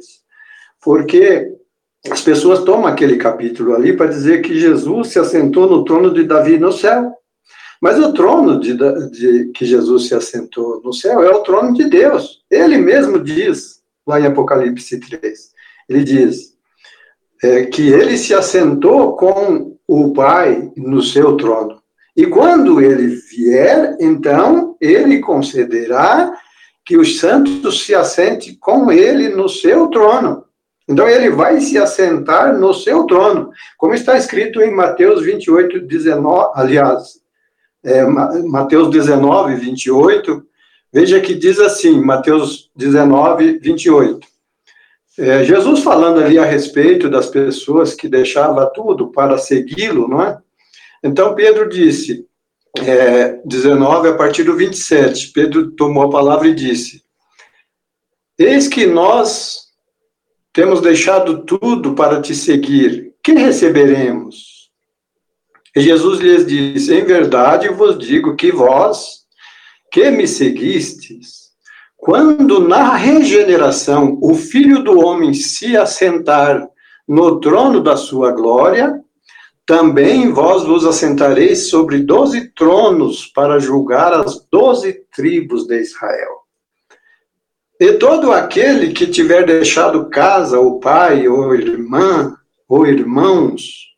[0.84, 1.52] Porque
[2.12, 6.24] as pessoas tomam aquele capítulo ali para dizer que Jesus se assentou no trono de
[6.24, 7.14] Davi no céu.
[7.86, 8.74] Mas o trono de,
[9.12, 12.44] de, que Jesus se assentou no céu é o trono de Deus.
[12.50, 15.52] Ele mesmo diz, lá em Apocalipse 3,
[15.88, 16.56] ele diz
[17.44, 21.80] é, que ele se assentou com o Pai no seu trono.
[22.18, 26.34] E quando ele vier, então, ele concederá
[26.84, 30.44] que os santos se assentem com ele no seu trono.
[30.90, 36.50] Então ele vai se assentar no seu trono, como está escrito em Mateus 28, 19,
[36.56, 37.24] aliás,
[37.86, 40.44] é, Mateus 19, 28,
[40.92, 44.28] veja que diz assim, Mateus 19, 28.
[45.18, 50.38] É, Jesus falando ali a respeito das pessoas que deixavam tudo para segui-lo, não é?
[51.04, 52.26] Então Pedro disse,
[52.80, 57.04] é, 19, a partir do 27, Pedro tomou a palavra e disse:
[58.38, 59.66] Eis que nós
[60.52, 64.55] temos deixado tudo para te seguir, que receberemos?
[65.76, 69.26] E Jesus lhes disse: Em verdade vos digo que vós,
[69.92, 71.52] que me seguistes,
[71.98, 76.66] quando na regeneração o Filho do Homem se assentar
[77.08, 79.02] no trono da sua glória,
[79.66, 86.46] também vós vos assentareis sobre doze tronos para julgar as doze tribos de Israel.
[87.80, 92.38] E todo aquele que tiver deixado casa, ou pai, ou irmã,
[92.70, 93.95] ou irmãos,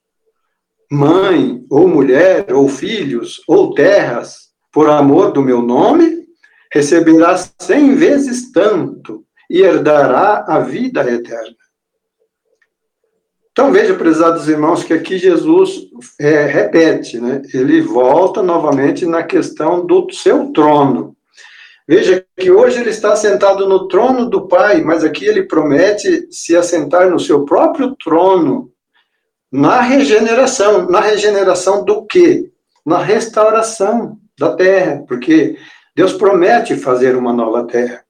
[0.92, 6.26] mãe, ou mulher, ou filhos, ou terras, por amor do meu nome,
[6.72, 11.56] receberá cem vezes tanto e herdará a vida eterna.
[13.52, 15.88] Então veja, prezados irmãos, que aqui Jesus
[16.20, 17.42] é, repete, né?
[17.52, 21.18] Ele volta novamente na questão do seu trono.
[21.88, 26.56] Veja que hoje ele está sentado no trono do Pai, mas aqui ele promete se
[26.56, 28.72] assentar no seu próprio trono,
[29.52, 30.90] na regeneração.
[30.90, 32.50] Na regeneração do quê?
[32.86, 35.58] Na restauração da terra, porque
[35.96, 38.04] Deus promete fazer uma nova terra.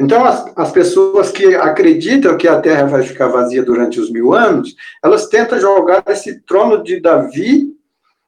[0.00, 4.32] Então, as, as pessoas que acreditam que a terra vai ficar vazia durante os mil
[4.32, 7.66] anos, elas tentam jogar esse trono de Davi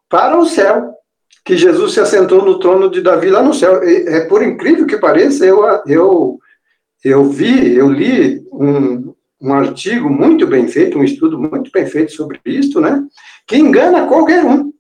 [0.09, 0.95] para o céu
[1.45, 3.83] que Jesus se assentou no trono de Davi lá no céu.
[3.83, 6.39] É, por incrível que pareça, eu, eu,
[7.05, 9.10] eu vi, eu li um,
[9.41, 13.03] um artigo muito bem feito, um estudo muito bem feito sobre isso, né?
[13.47, 14.73] Que engana qualquer um.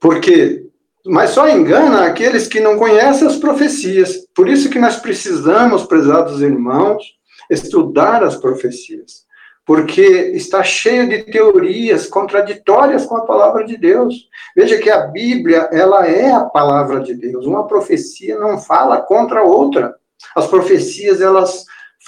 [0.00, 0.66] Porque,
[1.06, 4.26] mas só engana aqueles que não conhecem as profecias.
[4.34, 7.02] Por isso que nós precisamos, prezados irmãos,
[7.50, 9.24] estudar as profecias
[9.66, 10.02] porque
[10.34, 14.28] está cheio de teorias contraditórias com a palavra de Deus.
[14.54, 17.46] Veja que a Bíblia, ela é a palavra de Deus.
[17.46, 19.94] Uma profecia não fala contra a outra.
[20.36, 21.64] As profecias, elas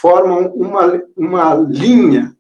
[0.07, 2.33] formam uma, uma linha,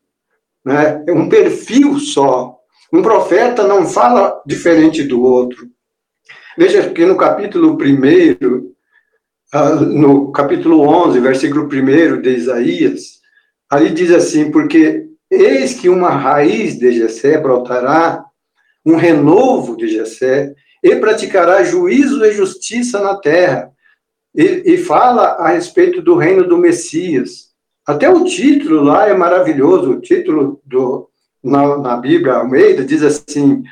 [0.64, 1.04] né?
[1.08, 2.56] um perfil só.
[2.92, 5.66] Um profeta não fala diferente do outro.
[6.56, 8.72] Veja que no capítulo 1,
[9.52, 13.16] ah, no capítulo 11, versículo 1 de Isaías,
[13.68, 18.24] ali diz assim, porque Eis que uma raiz de Jessé brotará,
[18.84, 23.72] um renovo de Jessé, e praticará juízo e justiça na terra.
[24.32, 27.45] E, e fala a respeito do reino do Messias.
[27.86, 29.92] Até o título lá é maravilhoso.
[29.92, 31.08] O título do,
[31.42, 33.62] na, na Bíblia Almeida diz assim: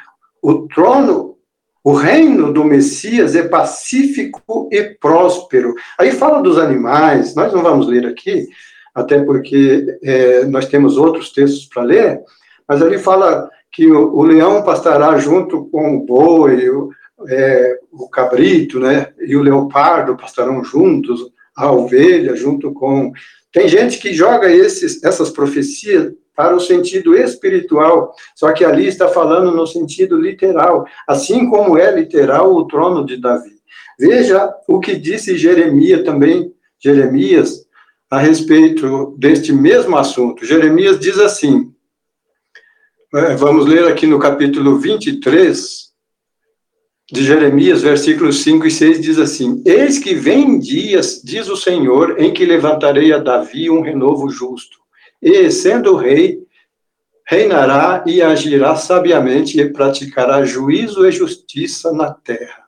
[0.40, 1.36] o trono,
[1.82, 5.74] o reino do Messias é pacífico e próspero.
[5.98, 8.46] Aí fala dos animais, nós não vamos ler aqui,
[8.94, 12.20] até porque é, nós temos outros textos para ler,
[12.68, 16.90] mas ali fala que o, o, leão pastará junto com o boi, o,
[17.28, 21.20] é, o cabrito, né, e o leopardo pastarão juntos,
[21.56, 23.12] a ovelha junto com...
[23.54, 29.06] Tem gente que joga esses, essas profecias para o sentido espiritual, só que ali está
[29.08, 33.54] falando no sentido literal, assim como é literal o trono de Davi.
[33.96, 37.64] Veja o que disse Jeremias também, Jeremias,
[38.10, 40.44] a respeito deste mesmo assunto.
[40.44, 41.72] Jeremias diz assim,
[43.14, 45.93] é, vamos ler aqui no capítulo 23
[47.14, 52.20] de Jeremias, versículos 5 e 6, diz assim: Eis que vem dias, diz o Senhor,
[52.20, 54.78] em que levantarei a Davi um renovo justo,
[55.22, 56.42] e, sendo rei,
[57.24, 62.64] reinará e agirá sabiamente e praticará juízo e justiça na terra.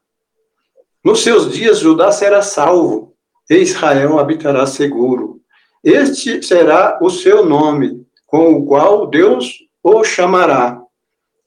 [1.04, 3.14] Nos seus dias, Judá será salvo,
[3.50, 5.40] e Israel habitará seguro.
[5.82, 10.80] Este será o seu nome, com o qual Deus o chamará,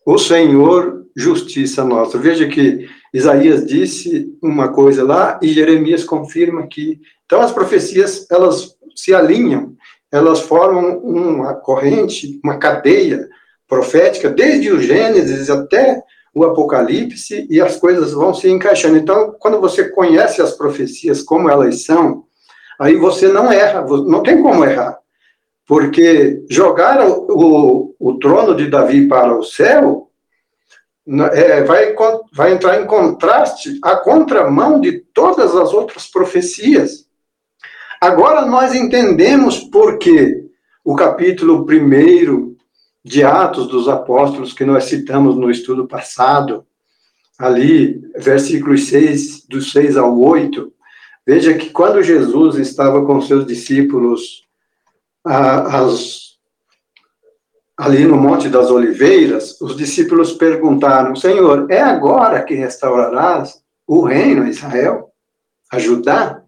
[0.05, 2.17] o Senhor justiça nossa.
[2.17, 6.99] Veja que Isaías disse uma coisa lá e Jeremias confirma aqui.
[7.25, 9.75] Então as profecias, elas se alinham,
[10.11, 13.27] elas formam uma corrente, uma cadeia
[13.67, 16.01] profética, desde o Gênesis até
[16.33, 18.97] o Apocalipse, e as coisas vão se encaixando.
[18.97, 22.23] Então, quando você conhece as profecias como elas são,
[22.79, 24.97] aí você não erra, não tem como errar.
[25.67, 30.08] Porque jogar o, o, o trono de Davi para o céu
[31.33, 31.95] é, vai,
[32.33, 37.07] vai entrar em contraste, a contramão de todas as outras profecias.
[38.01, 40.45] Agora nós entendemos por que
[40.83, 42.55] o capítulo 1
[43.03, 46.65] de Atos dos Apóstolos, que nós citamos no estudo passado,
[47.37, 50.73] ali, versículos 6, dos 6 ao 8,
[51.29, 54.47] Veja que quando Jesus estava com seus discípulos
[55.23, 56.28] as,
[57.79, 64.43] ali no Monte das Oliveiras, os discípulos perguntaram: Senhor, é agora que restaurarás o reino
[64.43, 65.13] a Israel,
[65.71, 66.43] a Judá?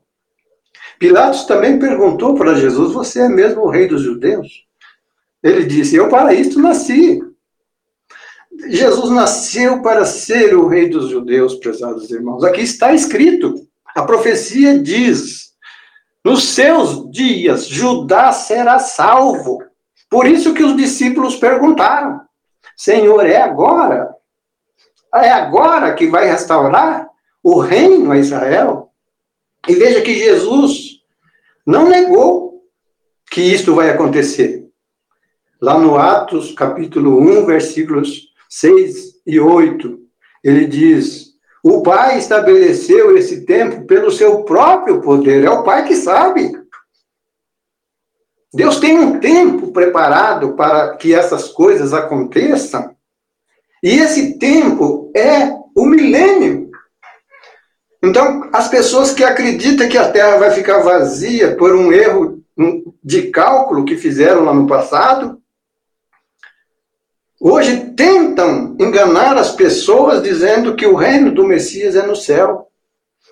[1.00, 4.65] Pilatos também perguntou para Jesus: Você é mesmo o rei dos judeus?
[5.41, 7.24] Ele disse: Eu para isto nasci.
[8.67, 12.44] Jesus nasceu para ser o rei dos judeus, prezados irmãos.
[12.44, 13.56] Aqui está escrito.
[13.96, 15.52] A profecia diz:
[16.24, 19.71] nos seus dias Judá será salvo.
[20.12, 22.21] Por isso que os discípulos perguntaram:
[22.76, 24.13] Senhor, é agora?
[25.16, 27.09] É agora que vai restaurar
[27.41, 28.91] o reino a Israel?
[29.68, 30.99] E veja que Jesus
[31.66, 32.62] não negou
[33.32, 34.68] que isto vai acontecer.
[35.62, 39.97] Lá no Atos, capítulo 1, versículos 6 e 8,
[40.43, 41.32] ele diz:
[41.64, 45.45] o Pai estabeleceu esse tempo pelo seu próprio poder.
[45.45, 46.51] É o Pai que sabe.
[48.54, 52.95] Deus tem um tempo preparado para que essas coisas aconteçam.
[53.82, 56.70] E esse tempo é o milênio.
[58.04, 62.43] Então, as pessoas que acreditam que a Terra vai ficar vazia por um erro
[63.04, 65.39] de cálculo que fizeram lá no passado,
[67.39, 72.68] hoje tentam enganar as pessoas dizendo que o reino do Messias é no céu.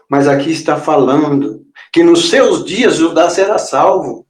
[0.08, 4.26] Mas aqui está falando que nos seus dias Judá será salvo.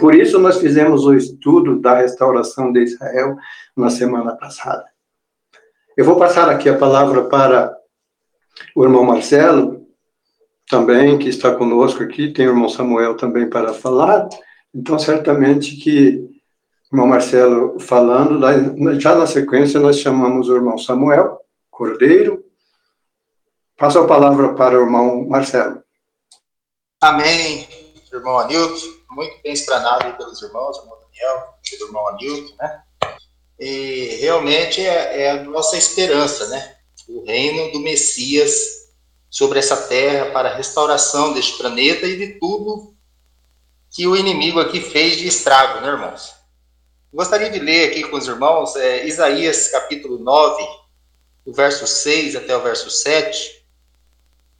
[0.00, 3.36] Por isso nós fizemos o estudo da restauração de Israel
[3.76, 4.86] na semana passada.
[5.94, 7.76] Eu vou passar aqui a palavra para
[8.74, 9.86] o irmão Marcelo,
[10.70, 14.26] também, que está conosco aqui, tem o irmão Samuel também para falar.
[14.74, 16.26] Então, certamente que
[16.90, 18.40] o irmão Marcelo falando,
[18.98, 21.40] já na sequência nós chamamos o irmão Samuel
[21.70, 22.42] Cordeiro.
[23.76, 25.82] Passo a palavra para o irmão Marcelo.
[27.02, 27.68] Amém,
[28.12, 28.99] irmão Anilton.
[29.10, 32.82] Muito bem explanado pelos irmãos, irmão Daniel, pelo irmão Anilton, né?
[33.58, 36.76] E realmente é, é a nossa esperança, né?
[37.08, 38.88] O reino do Messias
[39.28, 42.94] sobre essa terra para a restauração deste planeta e de tudo
[43.90, 46.32] que o inimigo aqui fez de estrago, né, irmãos?
[47.12, 50.62] Gostaria de ler aqui com os irmãos é, Isaías capítulo 9,
[51.44, 53.64] do verso 6 até o verso 7,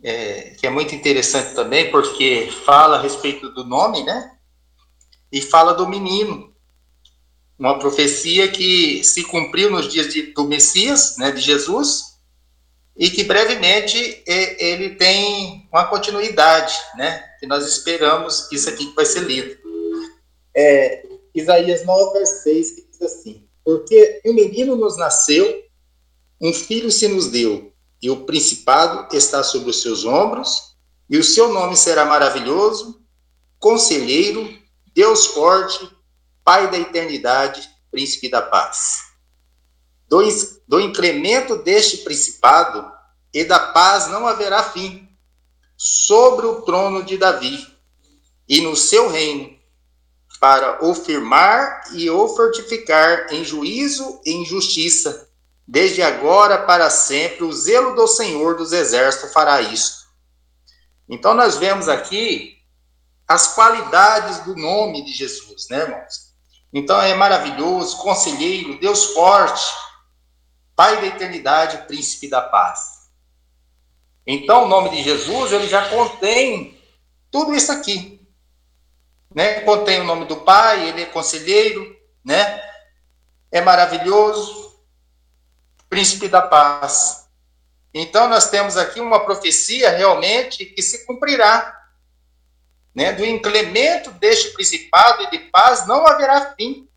[0.02, 4.36] é, que é muito interessante também, porque fala a respeito do nome, né?
[5.32, 6.52] E fala do menino.
[7.58, 12.10] Uma profecia que se cumpriu nos dias de, do Messias, né, de Jesus,
[12.96, 17.24] e que brevemente ele tem uma continuidade, né?
[17.38, 19.56] Que nós esperamos isso aqui que vai ser lido.
[20.54, 25.62] É, Isaías 9, verso 6, que diz assim: Porque um menino nos nasceu,
[26.40, 27.72] um filho se nos deu,
[28.02, 30.74] e o principado está sobre os seus ombros,
[31.08, 33.00] e o seu nome será maravilhoso,
[33.58, 34.48] conselheiro,
[34.94, 35.90] Deus forte,
[36.42, 39.10] Pai da eternidade, príncipe da paz
[40.10, 40.20] do,
[40.66, 42.84] do incremento deste principado
[43.32, 45.08] e da paz não haverá fim
[45.76, 47.64] sobre o trono de Davi
[48.48, 49.56] e no seu reino,
[50.40, 55.28] para o firmar e o fortificar em juízo e em justiça,
[55.66, 60.00] desde agora para sempre, o zelo do Senhor dos Exércitos fará isto.
[61.08, 62.56] Então, nós vemos aqui
[63.30, 66.34] as qualidades do nome de Jesus, né, irmãos?
[66.72, 69.64] Então, é maravilhoso, conselheiro, Deus forte,
[70.74, 73.08] Pai da eternidade, príncipe da paz.
[74.26, 76.76] Então, o nome de Jesus, ele já contém
[77.30, 78.26] tudo isso aqui.
[79.32, 79.60] Né?
[79.60, 82.60] Contém o nome do Pai, ele é conselheiro, né?
[83.52, 84.76] É maravilhoso,
[85.88, 87.28] príncipe da paz.
[87.94, 91.79] Então, nós temos aqui uma profecia realmente que se cumprirá.
[92.94, 93.12] Né?
[93.12, 96.88] Do incremento deste principado e de paz não haverá fim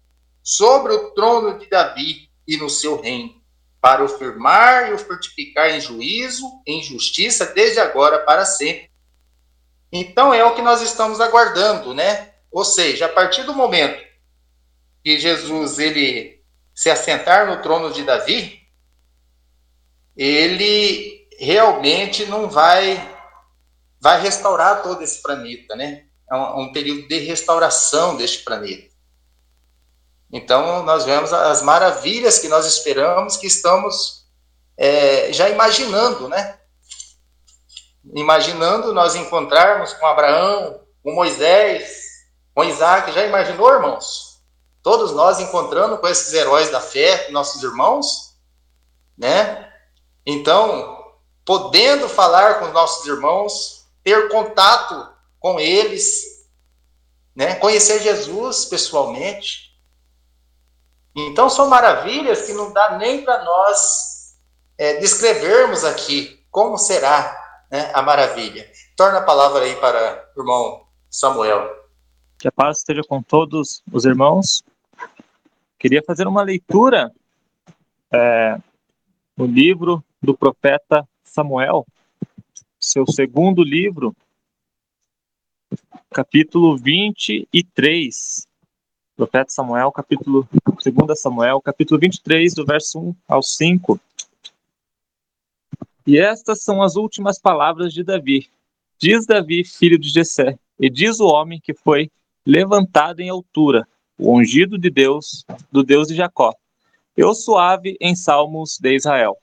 [0.41, 3.41] sobre o trono de Davi e no seu reino
[3.79, 8.89] para o firmar e o fortificar em juízo, em justiça, desde agora para sempre.
[9.91, 12.31] Então é o que nós estamos aguardando, né?
[12.49, 14.01] Ou seja, a partir do momento
[15.03, 16.41] que Jesus ele
[16.73, 18.61] se assentar no trono de Davi,
[20.15, 23.12] ele realmente não vai
[24.04, 26.04] vai restaurar todo esse planeta, né?
[26.30, 28.93] É um, um período de restauração deste planeta.
[30.30, 34.26] Então, nós vemos as maravilhas que nós esperamos, que estamos
[34.76, 36.60] é, já imaginando, né?
[38.14, 42.01] Imaginando nós encontrarmos com Abraão, com Moisés,
[42.54, 43.10] com Isaac.
[43.14, 44.41] Já imaginou, irmãos?
[44.82, 48.36] Todos nós encontrando com esses heróis da fé, nossos irmãos,
[49.18, 49.72] né?
[50.26, 51.01] Então,
[51.45, 56.24] podendo falar com os nossos irmãos, ter contato com eles,
[57.36, 57.56] né?
[57.56, 59.74] Conhecer Jesus pessoalmente.
[61.16, 64.36] Então, são maravilhas que não dá nem para nós
[64.78, 68.70] é, descrevermos aqui como será né, a maravilha.
[68.95, 71.70] Torna a palavra aí para o irmão Samuel.
[72.38, 74.64] Que a paz esteja com todos os irmãos.
[75.80, 77.12] Queria fazer uma leitura
[78.12, 78.58] é,
[79.36, 81.86] no livro do profeta Samuel,
[82.84, 84.13] seu segundo livro,
[86.09, 88.45] capítulo 23,
[89.15, 93.99] Profeta Samuel, capítulo 2 Samuel, capítulo 23, do verso 1 ao 5.
[96.05, 98.49] E estas são as últimas palavras de Davi.
[98.99, 102.11] Diz Davi, filho de Jessé, e diz o homem que foi
[102.45, 106.53] levantado em altura, o ungido de Deus, do Deus de Jacó.
[107.15, 109.38] Eu suave em salmos de Israel.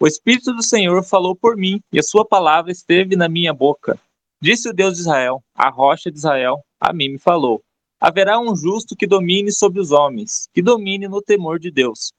[0.00, 3.98] O Espírito do Senhor falou por mim, e a sua palavra esteve na minha boca.
[4.40, 7.62] Disse o Deus de Israel, a rocha de Israel, a mim me falou
[8.04, 12.12] haverá um justo que domine sobre os homens, que domine no temor de Deus.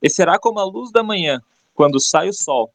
[0.00, 1.40] E será como a luz da manhã,
[1.74, 2.72] quando sai o sol,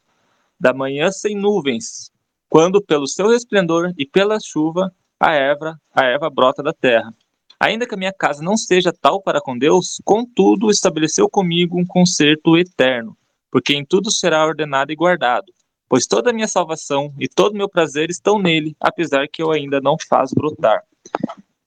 [0.59, 2.11] da manhã sem nuvens,
[2.49, 7.13] quando pelo seu resplendor e pela chuva a erva, a erva brota da terra.
[7.57, 11.85] Ainda que a minha casa não seja tal para com Deus, contudo estabeleceu comigo um
[11.85, 13.17] concerto eterno,
[13.51, 15.51] porque em tudo será ordenado e guardado,
[15.89, 19.51] pois toda a minha salvação e todo o meu prazer estão nele, apesar que eu
[19.51, 20.83] ainda não faz brotar.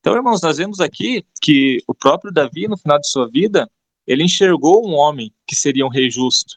[0.00, 3.70] Então, irmãos, nós vemos aqui que o próprio Davi, no final de sua vida,
[4.06, 6.56] ele enxergou um homem que seria um rei justo.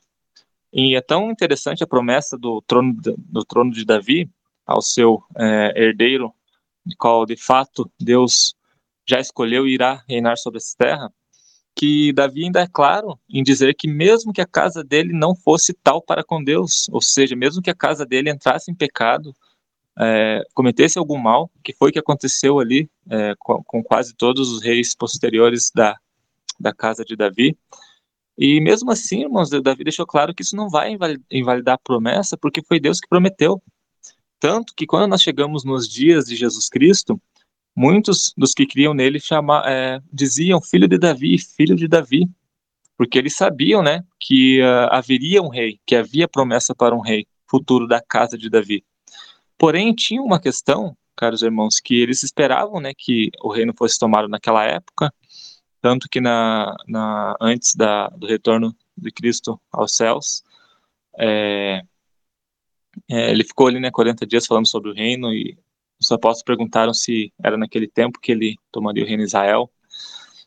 [0.72, 4.30] E é tão interessante a promessa do trono, do trono de Davi
[4.66, 6.34] ao seu é, herdeiro,
[6.86, 8.56] de qual de fato Deus
[9.06, 11.14] já escolheu e irá reinar sobre essa terra,
[11.84, 15.74] que Davi ainda é claro em dizer que mesmo que a casa dele não fosse
[15.74, 19.36] tal para com Deus, ou seja, mesmo que a casa dele entrasse em pecado,
[20.00, 24.50] é, cometesse algum mal, que foi o que aconteceu ali é, com, com, quase todos
[24.50, 25.98] os reis posteriores da,
[26.58, 27.58] da casa de Davi.
[28.38, 30.98] E mesmo assim, irmãos, Davi deixou claro que isso não vai
[31.30, 33.62] invalidar a promessa, porque foi Deus que prometeu.
[34.40, 37.22] Tanto que quando nós chegamos nos dias de Jesus Cristo,
[37.76, 42.30] muitos dos que criam nele chama, é, diziam filho de Davi, filho de Davi,
[42.98, 47.26] porque eles sabiam, né, que uh, haveria um rei, que havia promessa para um rei
[47.48, 48.86] futuro da casa de Davi.
[49.58, 54.28] Porém, tinha uma questão, caros irmãos, que eles esperavam, né, que o reino fosse tomado
[54.28, 55.14] naquela época,
[55.82, 60.44] tanto que na, na antes da, do retorno de Cristo aos céus,
[61.20, 61.84] é,
[63.10, 65.58] é, ele ficou ali, né, 40 dias falando sobre o reino e
[66.04, 69.72] os apóstolos perguntaram se era naquele tempo que ele tomaria o reino de Israel.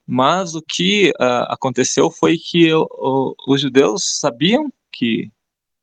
[0.07, 5.31] Mas o que uh, aconteceu foi que o, o, os judeus sabiam que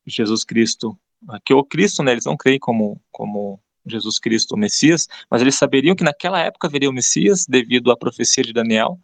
[0.05, 0.97] Jesus Cristo,
[1.45, 5.55] que o Cristo, né, eles não creem como, como Jesus Cristo, o Messias, mas eles
[5.55, 8.99] saberiam que naquela época haveria o Messias, devido à profecia de Daniel,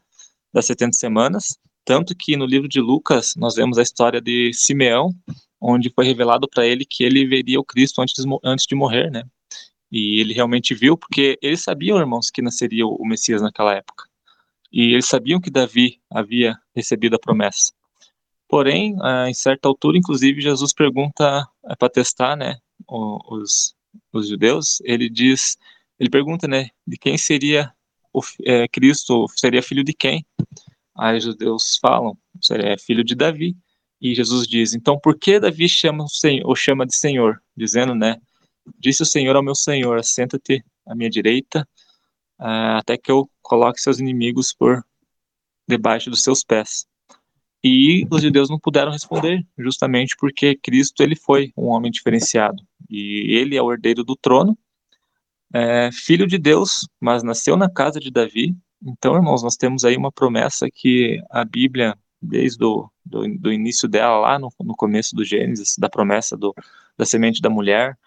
[0.53, 1.57] das 70 semanas.
[1.83, 5.13] Tanto que no livro de Lucas nós vemos a história de Simeão,
[5.59, 9.11] onde foi revelado para ele que ele veria o Cristo antes de, antes de morrer,
[9.11, 9.23] né?
[9.91, 14.05] E ele realmente viu, porque eles sabiam, irmãos, que nasceria o Messias naquela época.
[14.71, 17.73] E eles sabiam que Davi havia recebido a promessa.
[18.47, 18.95] Porém,
[19.27, 23.75] em certa altura, inclusive, Jesus pergunta é, para testar, né, os,
[24.11, 24.81] os judeus.
[24.83, 25.57] Ele diz,
[25.99, 27.71] ele pergunta, né, de quem seria
[28.11, 30.25] o é, Cristo, seria filho de quem?
[30.97, 33.55] Aí os judeus falam, seria filho de Davi.
[34.01, 37.41] E Jesus diz, então por que Davi chama o, Senhor, o chama de Senhor?
[37.55, 38.19] Dizendo, né,
[38.77, 41.67] Disse o Senhor ao meu Senhor: Assenta-te à minha direita,
[42.39, 44.83] uh, até que eu coloque seus inimigos por
[45.67, 46.87] debaixo dos seus pés.
[47.63, 52.63] E os judeus não puderam responder, justamente porque Cristo ele foi um homem diferenciado.
[52.89, 54.57] E ele é o herdeiro do trono,
[55.53, 58.55] é, filho de Deus, mas nasceu na casa de Davi.
[58.81, 63.89] Então, irmãos, nós temos aí uma promessa que a Bíblia, desde o do, do início
[63.89, 66.55] dela, lá no, no começo do Gênesis, da promessa do,
[66.97, 67.97] da semente da mulher,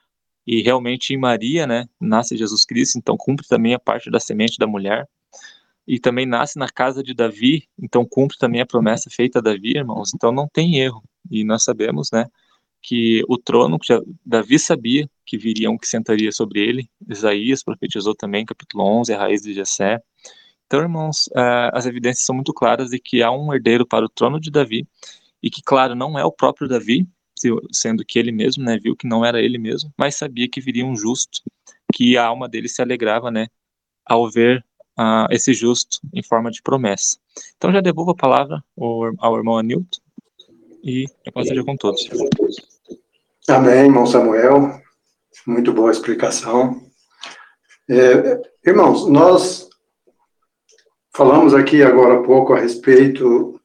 [0.46, 4.58] e realmente em Maria, né, nasce Jesus Cristo, então cumpre também a parte da semente
[4.58, 5.08] da mulher,
[5.86, 9.76] e também nasce na casa de Davi, então cumpre também a promessa feita a Davi,
[9.76, 12.26] irmãos, então não tem erro, e nós sabemos, né,
[12.80, 13.92] que o trono, que
[14.24, 19.18] Davi sabia que viria um que sentaria sobre ele, Isaías profetizou também, capítulo 11, a
[19.18, 20.00] raiz de Jessé,
[20.72, 24.08] então, irmãos, uh, as evidências são muito claras de que há um herdeiro para o
[24.08, 24.88] trono de Davi,
[25.42, 27.06] e que, claro, não é o próprio Davi,
[27.70, 30.84] sendo que ele mesmo, né, viu que não era ele mesmo, mas sabia que viria
[30.84, 31.40] um justo,
[31.92, 33.48] que a alma dele se alegrava, né,
[34.04, 34.64] ao ver
[34.98, 37.16] uh, esse justo em forma de promessa.
[37.56, 40.00] Então já devolvo a palavra ao, ao irmão Anilton
[40.82, 42.08] e a paz seja com todos.
[43.48, 44.80] Amém, irmão Samuel.
[45.46, 46.80] Muito boa explicação.
[47.88, 49.68] É, irmãos, nós
[51.14, 53.60] falamos aqui agora há pouco a respeito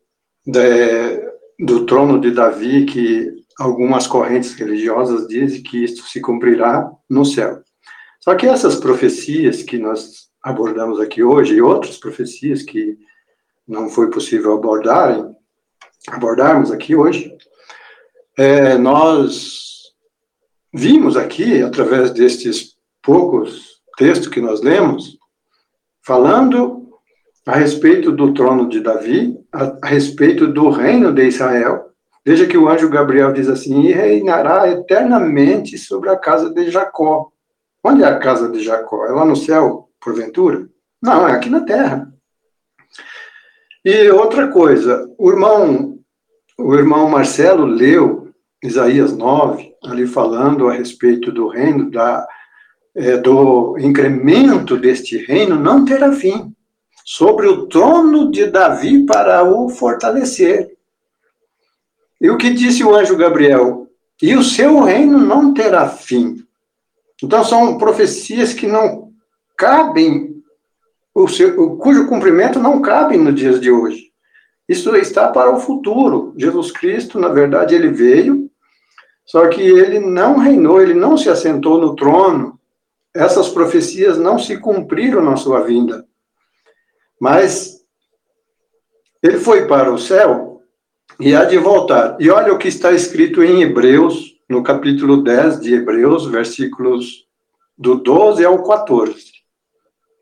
[0.46, 7.26] de, do trono de Davi, que algumas correntes religiosas dizem que isto se cumprirá no
[7.26, 7.62] céu.
[8.20, 12.98] Só que essas profecias que nós abordamos aqui hoje e outras profecias que
[13.68, 15.30] não foi possível abordar,
[16.10, 17.36] abordarmos aqui hoje,
[18.38, 19.94] é, nós
[20.74, 25.18] vimos aqui, através destes poucos textos que nós lemos,
[26.06, 26.90] falando
[27.46, 31.88] a respeito do trono de Davi, a, a respeito do reino de Israel,
[32.28, 37.32] Veja que o anjo Gabriel diz assim: e reinará eternamente sobre a casa de Jacó.
[37.82, 39.06] Onde é a casa de Jacó?
[39.06, 40.68] É lá no céu, porventura?
[41.02, 42.12] Não, é aqui na terra.
[43.86, 46.00] E outra coisa, o irmão,
[46.60, 52.28] o irmão Marcelo leu Isaías 9, ali falando a respeito do reino, da,
[52.94, 56.54] é, do incremento deste reino, não terá fim,
[57.06, 60.77] sobre o trono de Davi para o fortalecer
[62.20, 63.88] e o que disse o anjo Gabriel?
[64.22, 66.44] E o seu reino não terá fim.
[67.24, 69.12] Então, são profecias que não
[69.56, 70.44] cabem,
[71.14, 74.12] o seu, cujo cumprimento não cabe nos dias de hoje.
[74.68, 76.34] Isso está para o futuro.
[76.38, 78.50] Jesus Cristo, na verdade, ele veio,
[79.26, 82.60] só que ele não reinou, ele não se assentou no trono.
[83.16, 86.06] Essas profecias não se cumpriram na sua vinda.
[87.20, 87.84] Mas
[89.24, 90.47] ele foi para o céu
[91.20, 92.18] e há de voltar.
[92.20, 97.26] E olha o que está escrito em Hebreus, no capítulo 10 de Hebreus, versículos
[97.78, 99.38] do 12 ao 14.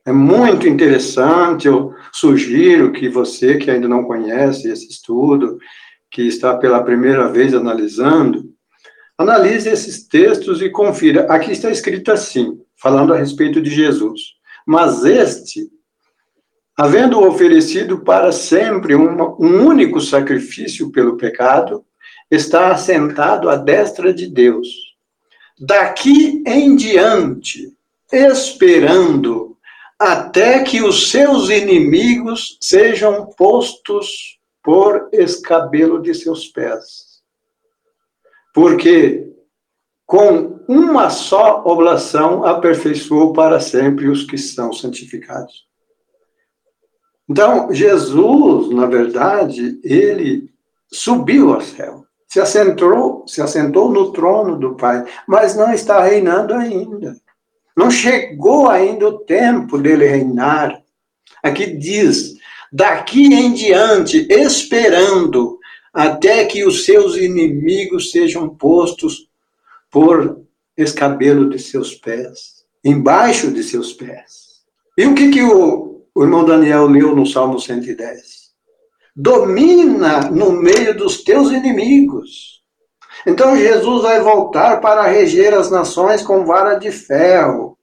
[0.06, 5.58] É muito interessante, eu sugiro que você que ainda não conhece esse estudo,
[6.12, 8.54] que está pela primeira vez analisando,
[9.18, 11.26] analise esses textos e confira.
[11.32, 14.22] Aqui está escrito assim, falando a respeito de Jesus.
[14.66, 15.68] Mas este,
[16.78, 21.86] havendo oferecido para sempre um, um único sacrifício pelo pecado,
[22.30, 24.68] está assentado à destra de Deus.
[25.60, 27.74] Daqui em diante,
[28.12, 29.58] esperando
[29.98, 37.22] até que os seus inimigos sejam postos por escabelo de seus pés.
[38.54, 39.32] Porque
[40.06, 45.66] com uma só oblação aperfeiçoou para sempre os que são santificados.
[47.30, 50.50] Então, Jesus, na verdade, ele
[50.92, 52.06] subiu ao céu
[52.36, 57.16] se assentou, se assentou no trono do Pai, mas não está reinando ainda.
[57.78, 60.82] Não chegou ainda o tempo dele reinar.
[61.42, 62.36] Aqui diz:
[62.74, 65.58] daqui em diante, esperando
[65.94, 69.30] até que os seus inimigos sejam postos
[69.90, 70.42] por
[70.76, 74.62] escabelo de seus pés, embaixo de seus pés.
[74.98, 78.46] E o que, que o, o irmão Daniel leu no Salmo 110?
[79.16, 82.62] domina no meio dos teus inimigos.
[83.26, 87.78] Então Jesus vai voltar para reger as nações com vara de ferro.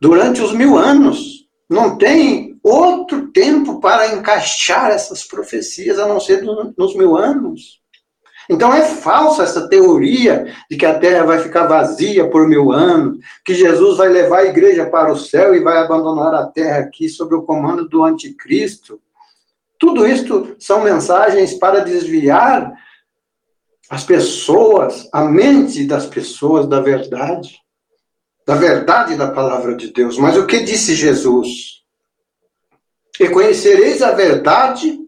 [0.00, 1.40] Durante os mil anos.
[1.68, 7.79] Não tem outro tempo para encaixar essas profecias a não ser nos mil anos.
[8.50, 13.24] Então é falsa essa teoria de que a terra vai ficar vazia por mil anos,
[13.44, 17.08] que Jesus vai levar a igreja para o céu e vai abandonar a terra aqui
[17.08, 19.00] sob o comando do anticristo.
[19.78, 22.72] Tudo isto são mensagens para desviar
[23.88, 27.56] as pessoas, a mente das pessoas da verdade,
[28.44, 30.18] da verdade da palavra de Deus.
[30.18, 31.84] Mas o que disse Jesus?
[33.20, 34.98] E conhecereis a verdade,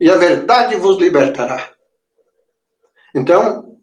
[0.00, 1.72] e a verdade vos libertará.
[3.14, 3.78] Então,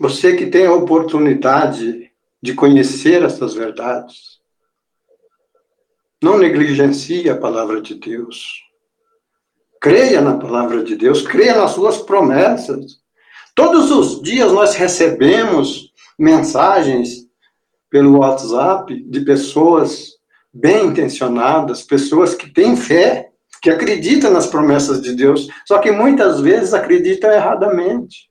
[0.00, 2.10] você que tem a oportunidade
[2.42, 4.38] de conhecer essas verdades,
[6.22, 8.62] não negligencie a palavra de Deus.
[9.80, 13.00] Creia na palavra de Deus, creia nas suas promessas.
[13.54, 17.28] Todos os dias nós recebemos mensagens
[17.90, 20.18] pelo WhatsApp de pessoas
[20.52, 23.30] bem intencionadas, pessoas que têm fé,
[23.62, 28.27] que acreditam nas promessas de Deus, só que muitas vezes acreditam erradamente.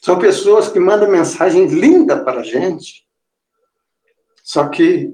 [0.00, 3.06] São pessoas que mandam mensagem linda para a gente,
[4.42, 5.12] só que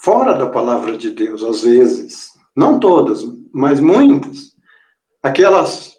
[0.00, 2.30] fora da palavra de Deus, às vezes.
[2.56, 4.54] Não todas, mas muitas.
[5.22, 5.94] Aquelas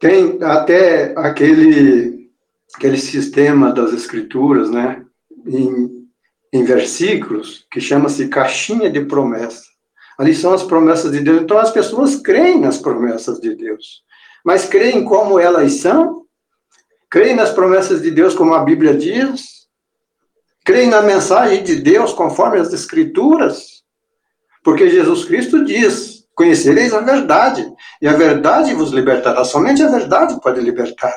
[0.00, 2.30] tem até aquele
[2.74, 5.04] aquele sistema das escrituras, né,
[5.44, 6.08] em,
[6.52, 9.64] em versículos que chama-se caixinha de promessa.
[10.16, 11.42] Ali são as promessas de Deus.
[11.42, 14.02] Então as pessoas creem nas promessas de Deus,
[14.44, 16.26] mas creem como elas são?
[17.10, 19.66] Creem nas promessas de Deus como a Bíblia diz?
[20.64, 23.82] Creem na mensagem de Deus conforme as escrituras?
[24.62, 27.68] Porque Jesus Cristo diz: Conhecereis a verdade,
[28.00, 29.44] e a verdade vos libertará.
[29.44, 31.14] Somente a verdade pode libertar.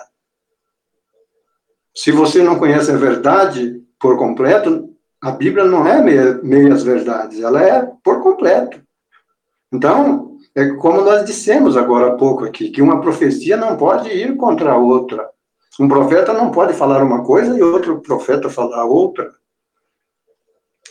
[1.96, 4.90] Se você não conhece a verdade por completo,
[5.22, 8.82] a Bíblia não é meia, meias verdades, ela é por completo.
[9.72, 14.36] Então, é como nós dissemos agora há pouco aqui, que uma profecia não pode ir
[14.36, 15.30] contra a outra.
[15.80, 19.34] Um profeta não pode falar uma coisa e outro profeta falar outra.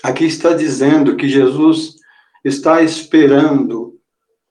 [0.02, 1.96] Aqui está dizendo que Jesus
[2.44, 4.00] está esperando,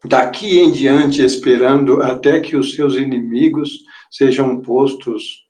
[0.06, 3.80] daqui em diante esperando até que os seus inimigos
[4.10, 5.46] sejam postos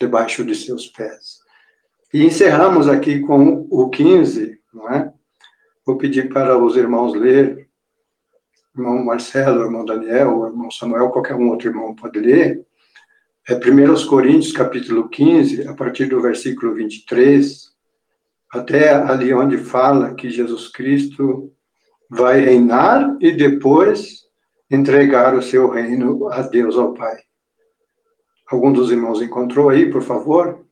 [0.00, 1.38] debaixo de seus pés.
[2.12, 5.12] E encerramos aqui com o 15, não é?
[5.86, 7.68] Vou pedir para os irmãos ler,
[8.76, 12.66] irmão Marcelo, irmão Daniel, irmão Samuel, qualquer um outro irmão pode ler.
[13.46, 17.74] É 1 Coríntios, capítulo 15, a partir do versículo 23,
[18.50, 21.52] até ali onde fala que Jesus Cristo
[22.08, 24.22] vai reinar e depois
[24.70, 27.18] entregar o seu reino a Deus, ao Pai.
[28.50, 30.64] Algum dos irmãos encontrou aí, por favor?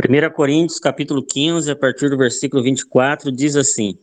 [0.00, 3.98] 1 Coríntios, capítulo 15, a partir do versículo 24, diz assim: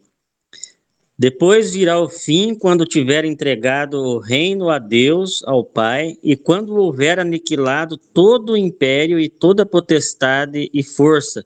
[1.22, 6.76] Depois virá o fim quando tiver entregado o reino a Deus, ao Pai, e quando
[6.76, 11.46] houver aniquilado todo o império e toda potestade e força,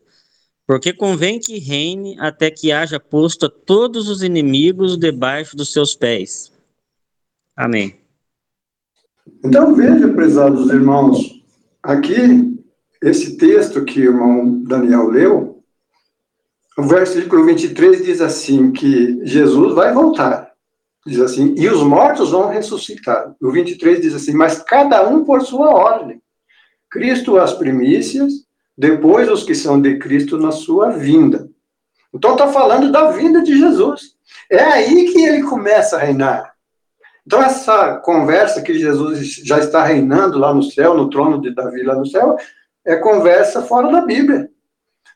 [0.66, 5.94] porque convém que reine até que haja posto a todos os inimigos debaixo dos seus
[5.94, 6.54] pés.
[7.54, 7.98] Amém.
[9.44, 11.44] Então veja, prezados irmãos,
[11.84, 12.58] aqui
[13.04, 15.55] esse texto que o irmão Daniel leu,
[16.78, 20.52] o versículo 23 diz assim, que Jesus vai voltar.
[21.06, 23.34] Diz assim, e os mortos vão ressuscitar.
[23.42, 26.22] O 23 diz assim, mas cada um por sua ordem.
[26.90, 28.34] Cristo as primícias,
[28.78, 31.48] depois os que são de Cristo na sua vinda.
[32.14, 34.16] Então está falando da vinda de Jesus.
[34.50, 36.54] É aí que ele começa a reinar.
[37.26, 41.84] Então essa conversa que Jesus já está reinando lá no céu, no trono de Davi
[41.84, 42.38] lá no céu,
[42.86, 44.50] é conversa fora da Bíblia.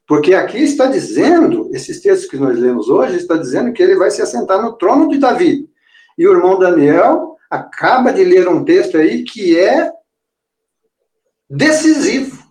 [0.09, 4.09] Porque aqui está dizendo, esses textos que nós lemos hoje, está dizendo que ele vai
[4.09, 5.69] se assentar no trono de Davi.
[6.17, 9.91] E o irmão Daniel acaba de ler um texto aí que é
[11.47, 12.43] decisivo.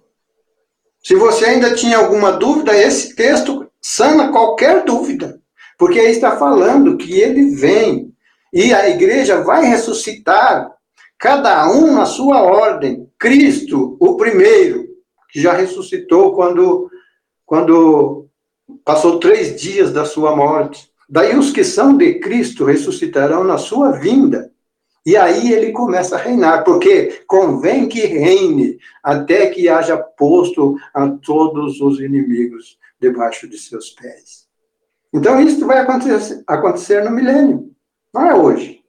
[1.03, 5.41] Se você ainda tinha alguma dúvida, esse texto sana qualquer dúvida.
[5.77, 8.15] Porque aí está falando que ele vem
[8.53, 10.71] e a igreja vai ressuscitar,
[11.19, 13.11] cada um na sua ordem.
[13.19, 14.87] Cristo, o primeiro,
[15.29, 16.89] que já ressuscitou quando,
[17.49, 18.29] quando
[18.85, 20.93] passou três dias da sua morte.
[21.09, 24.53] Daí os que são de Cristo ressuscitarão na sua vinda.
[25.07, 31.09] E aí ele começa a reinar, porque convém que reine até que haja posto a
[31.09, 34.47] todos os inimigos debaixo de seus pés.
[35.11, 37.75] Então isso vai acontecer, acontecer no milênio,
[38.13, 38.83] não é hoje.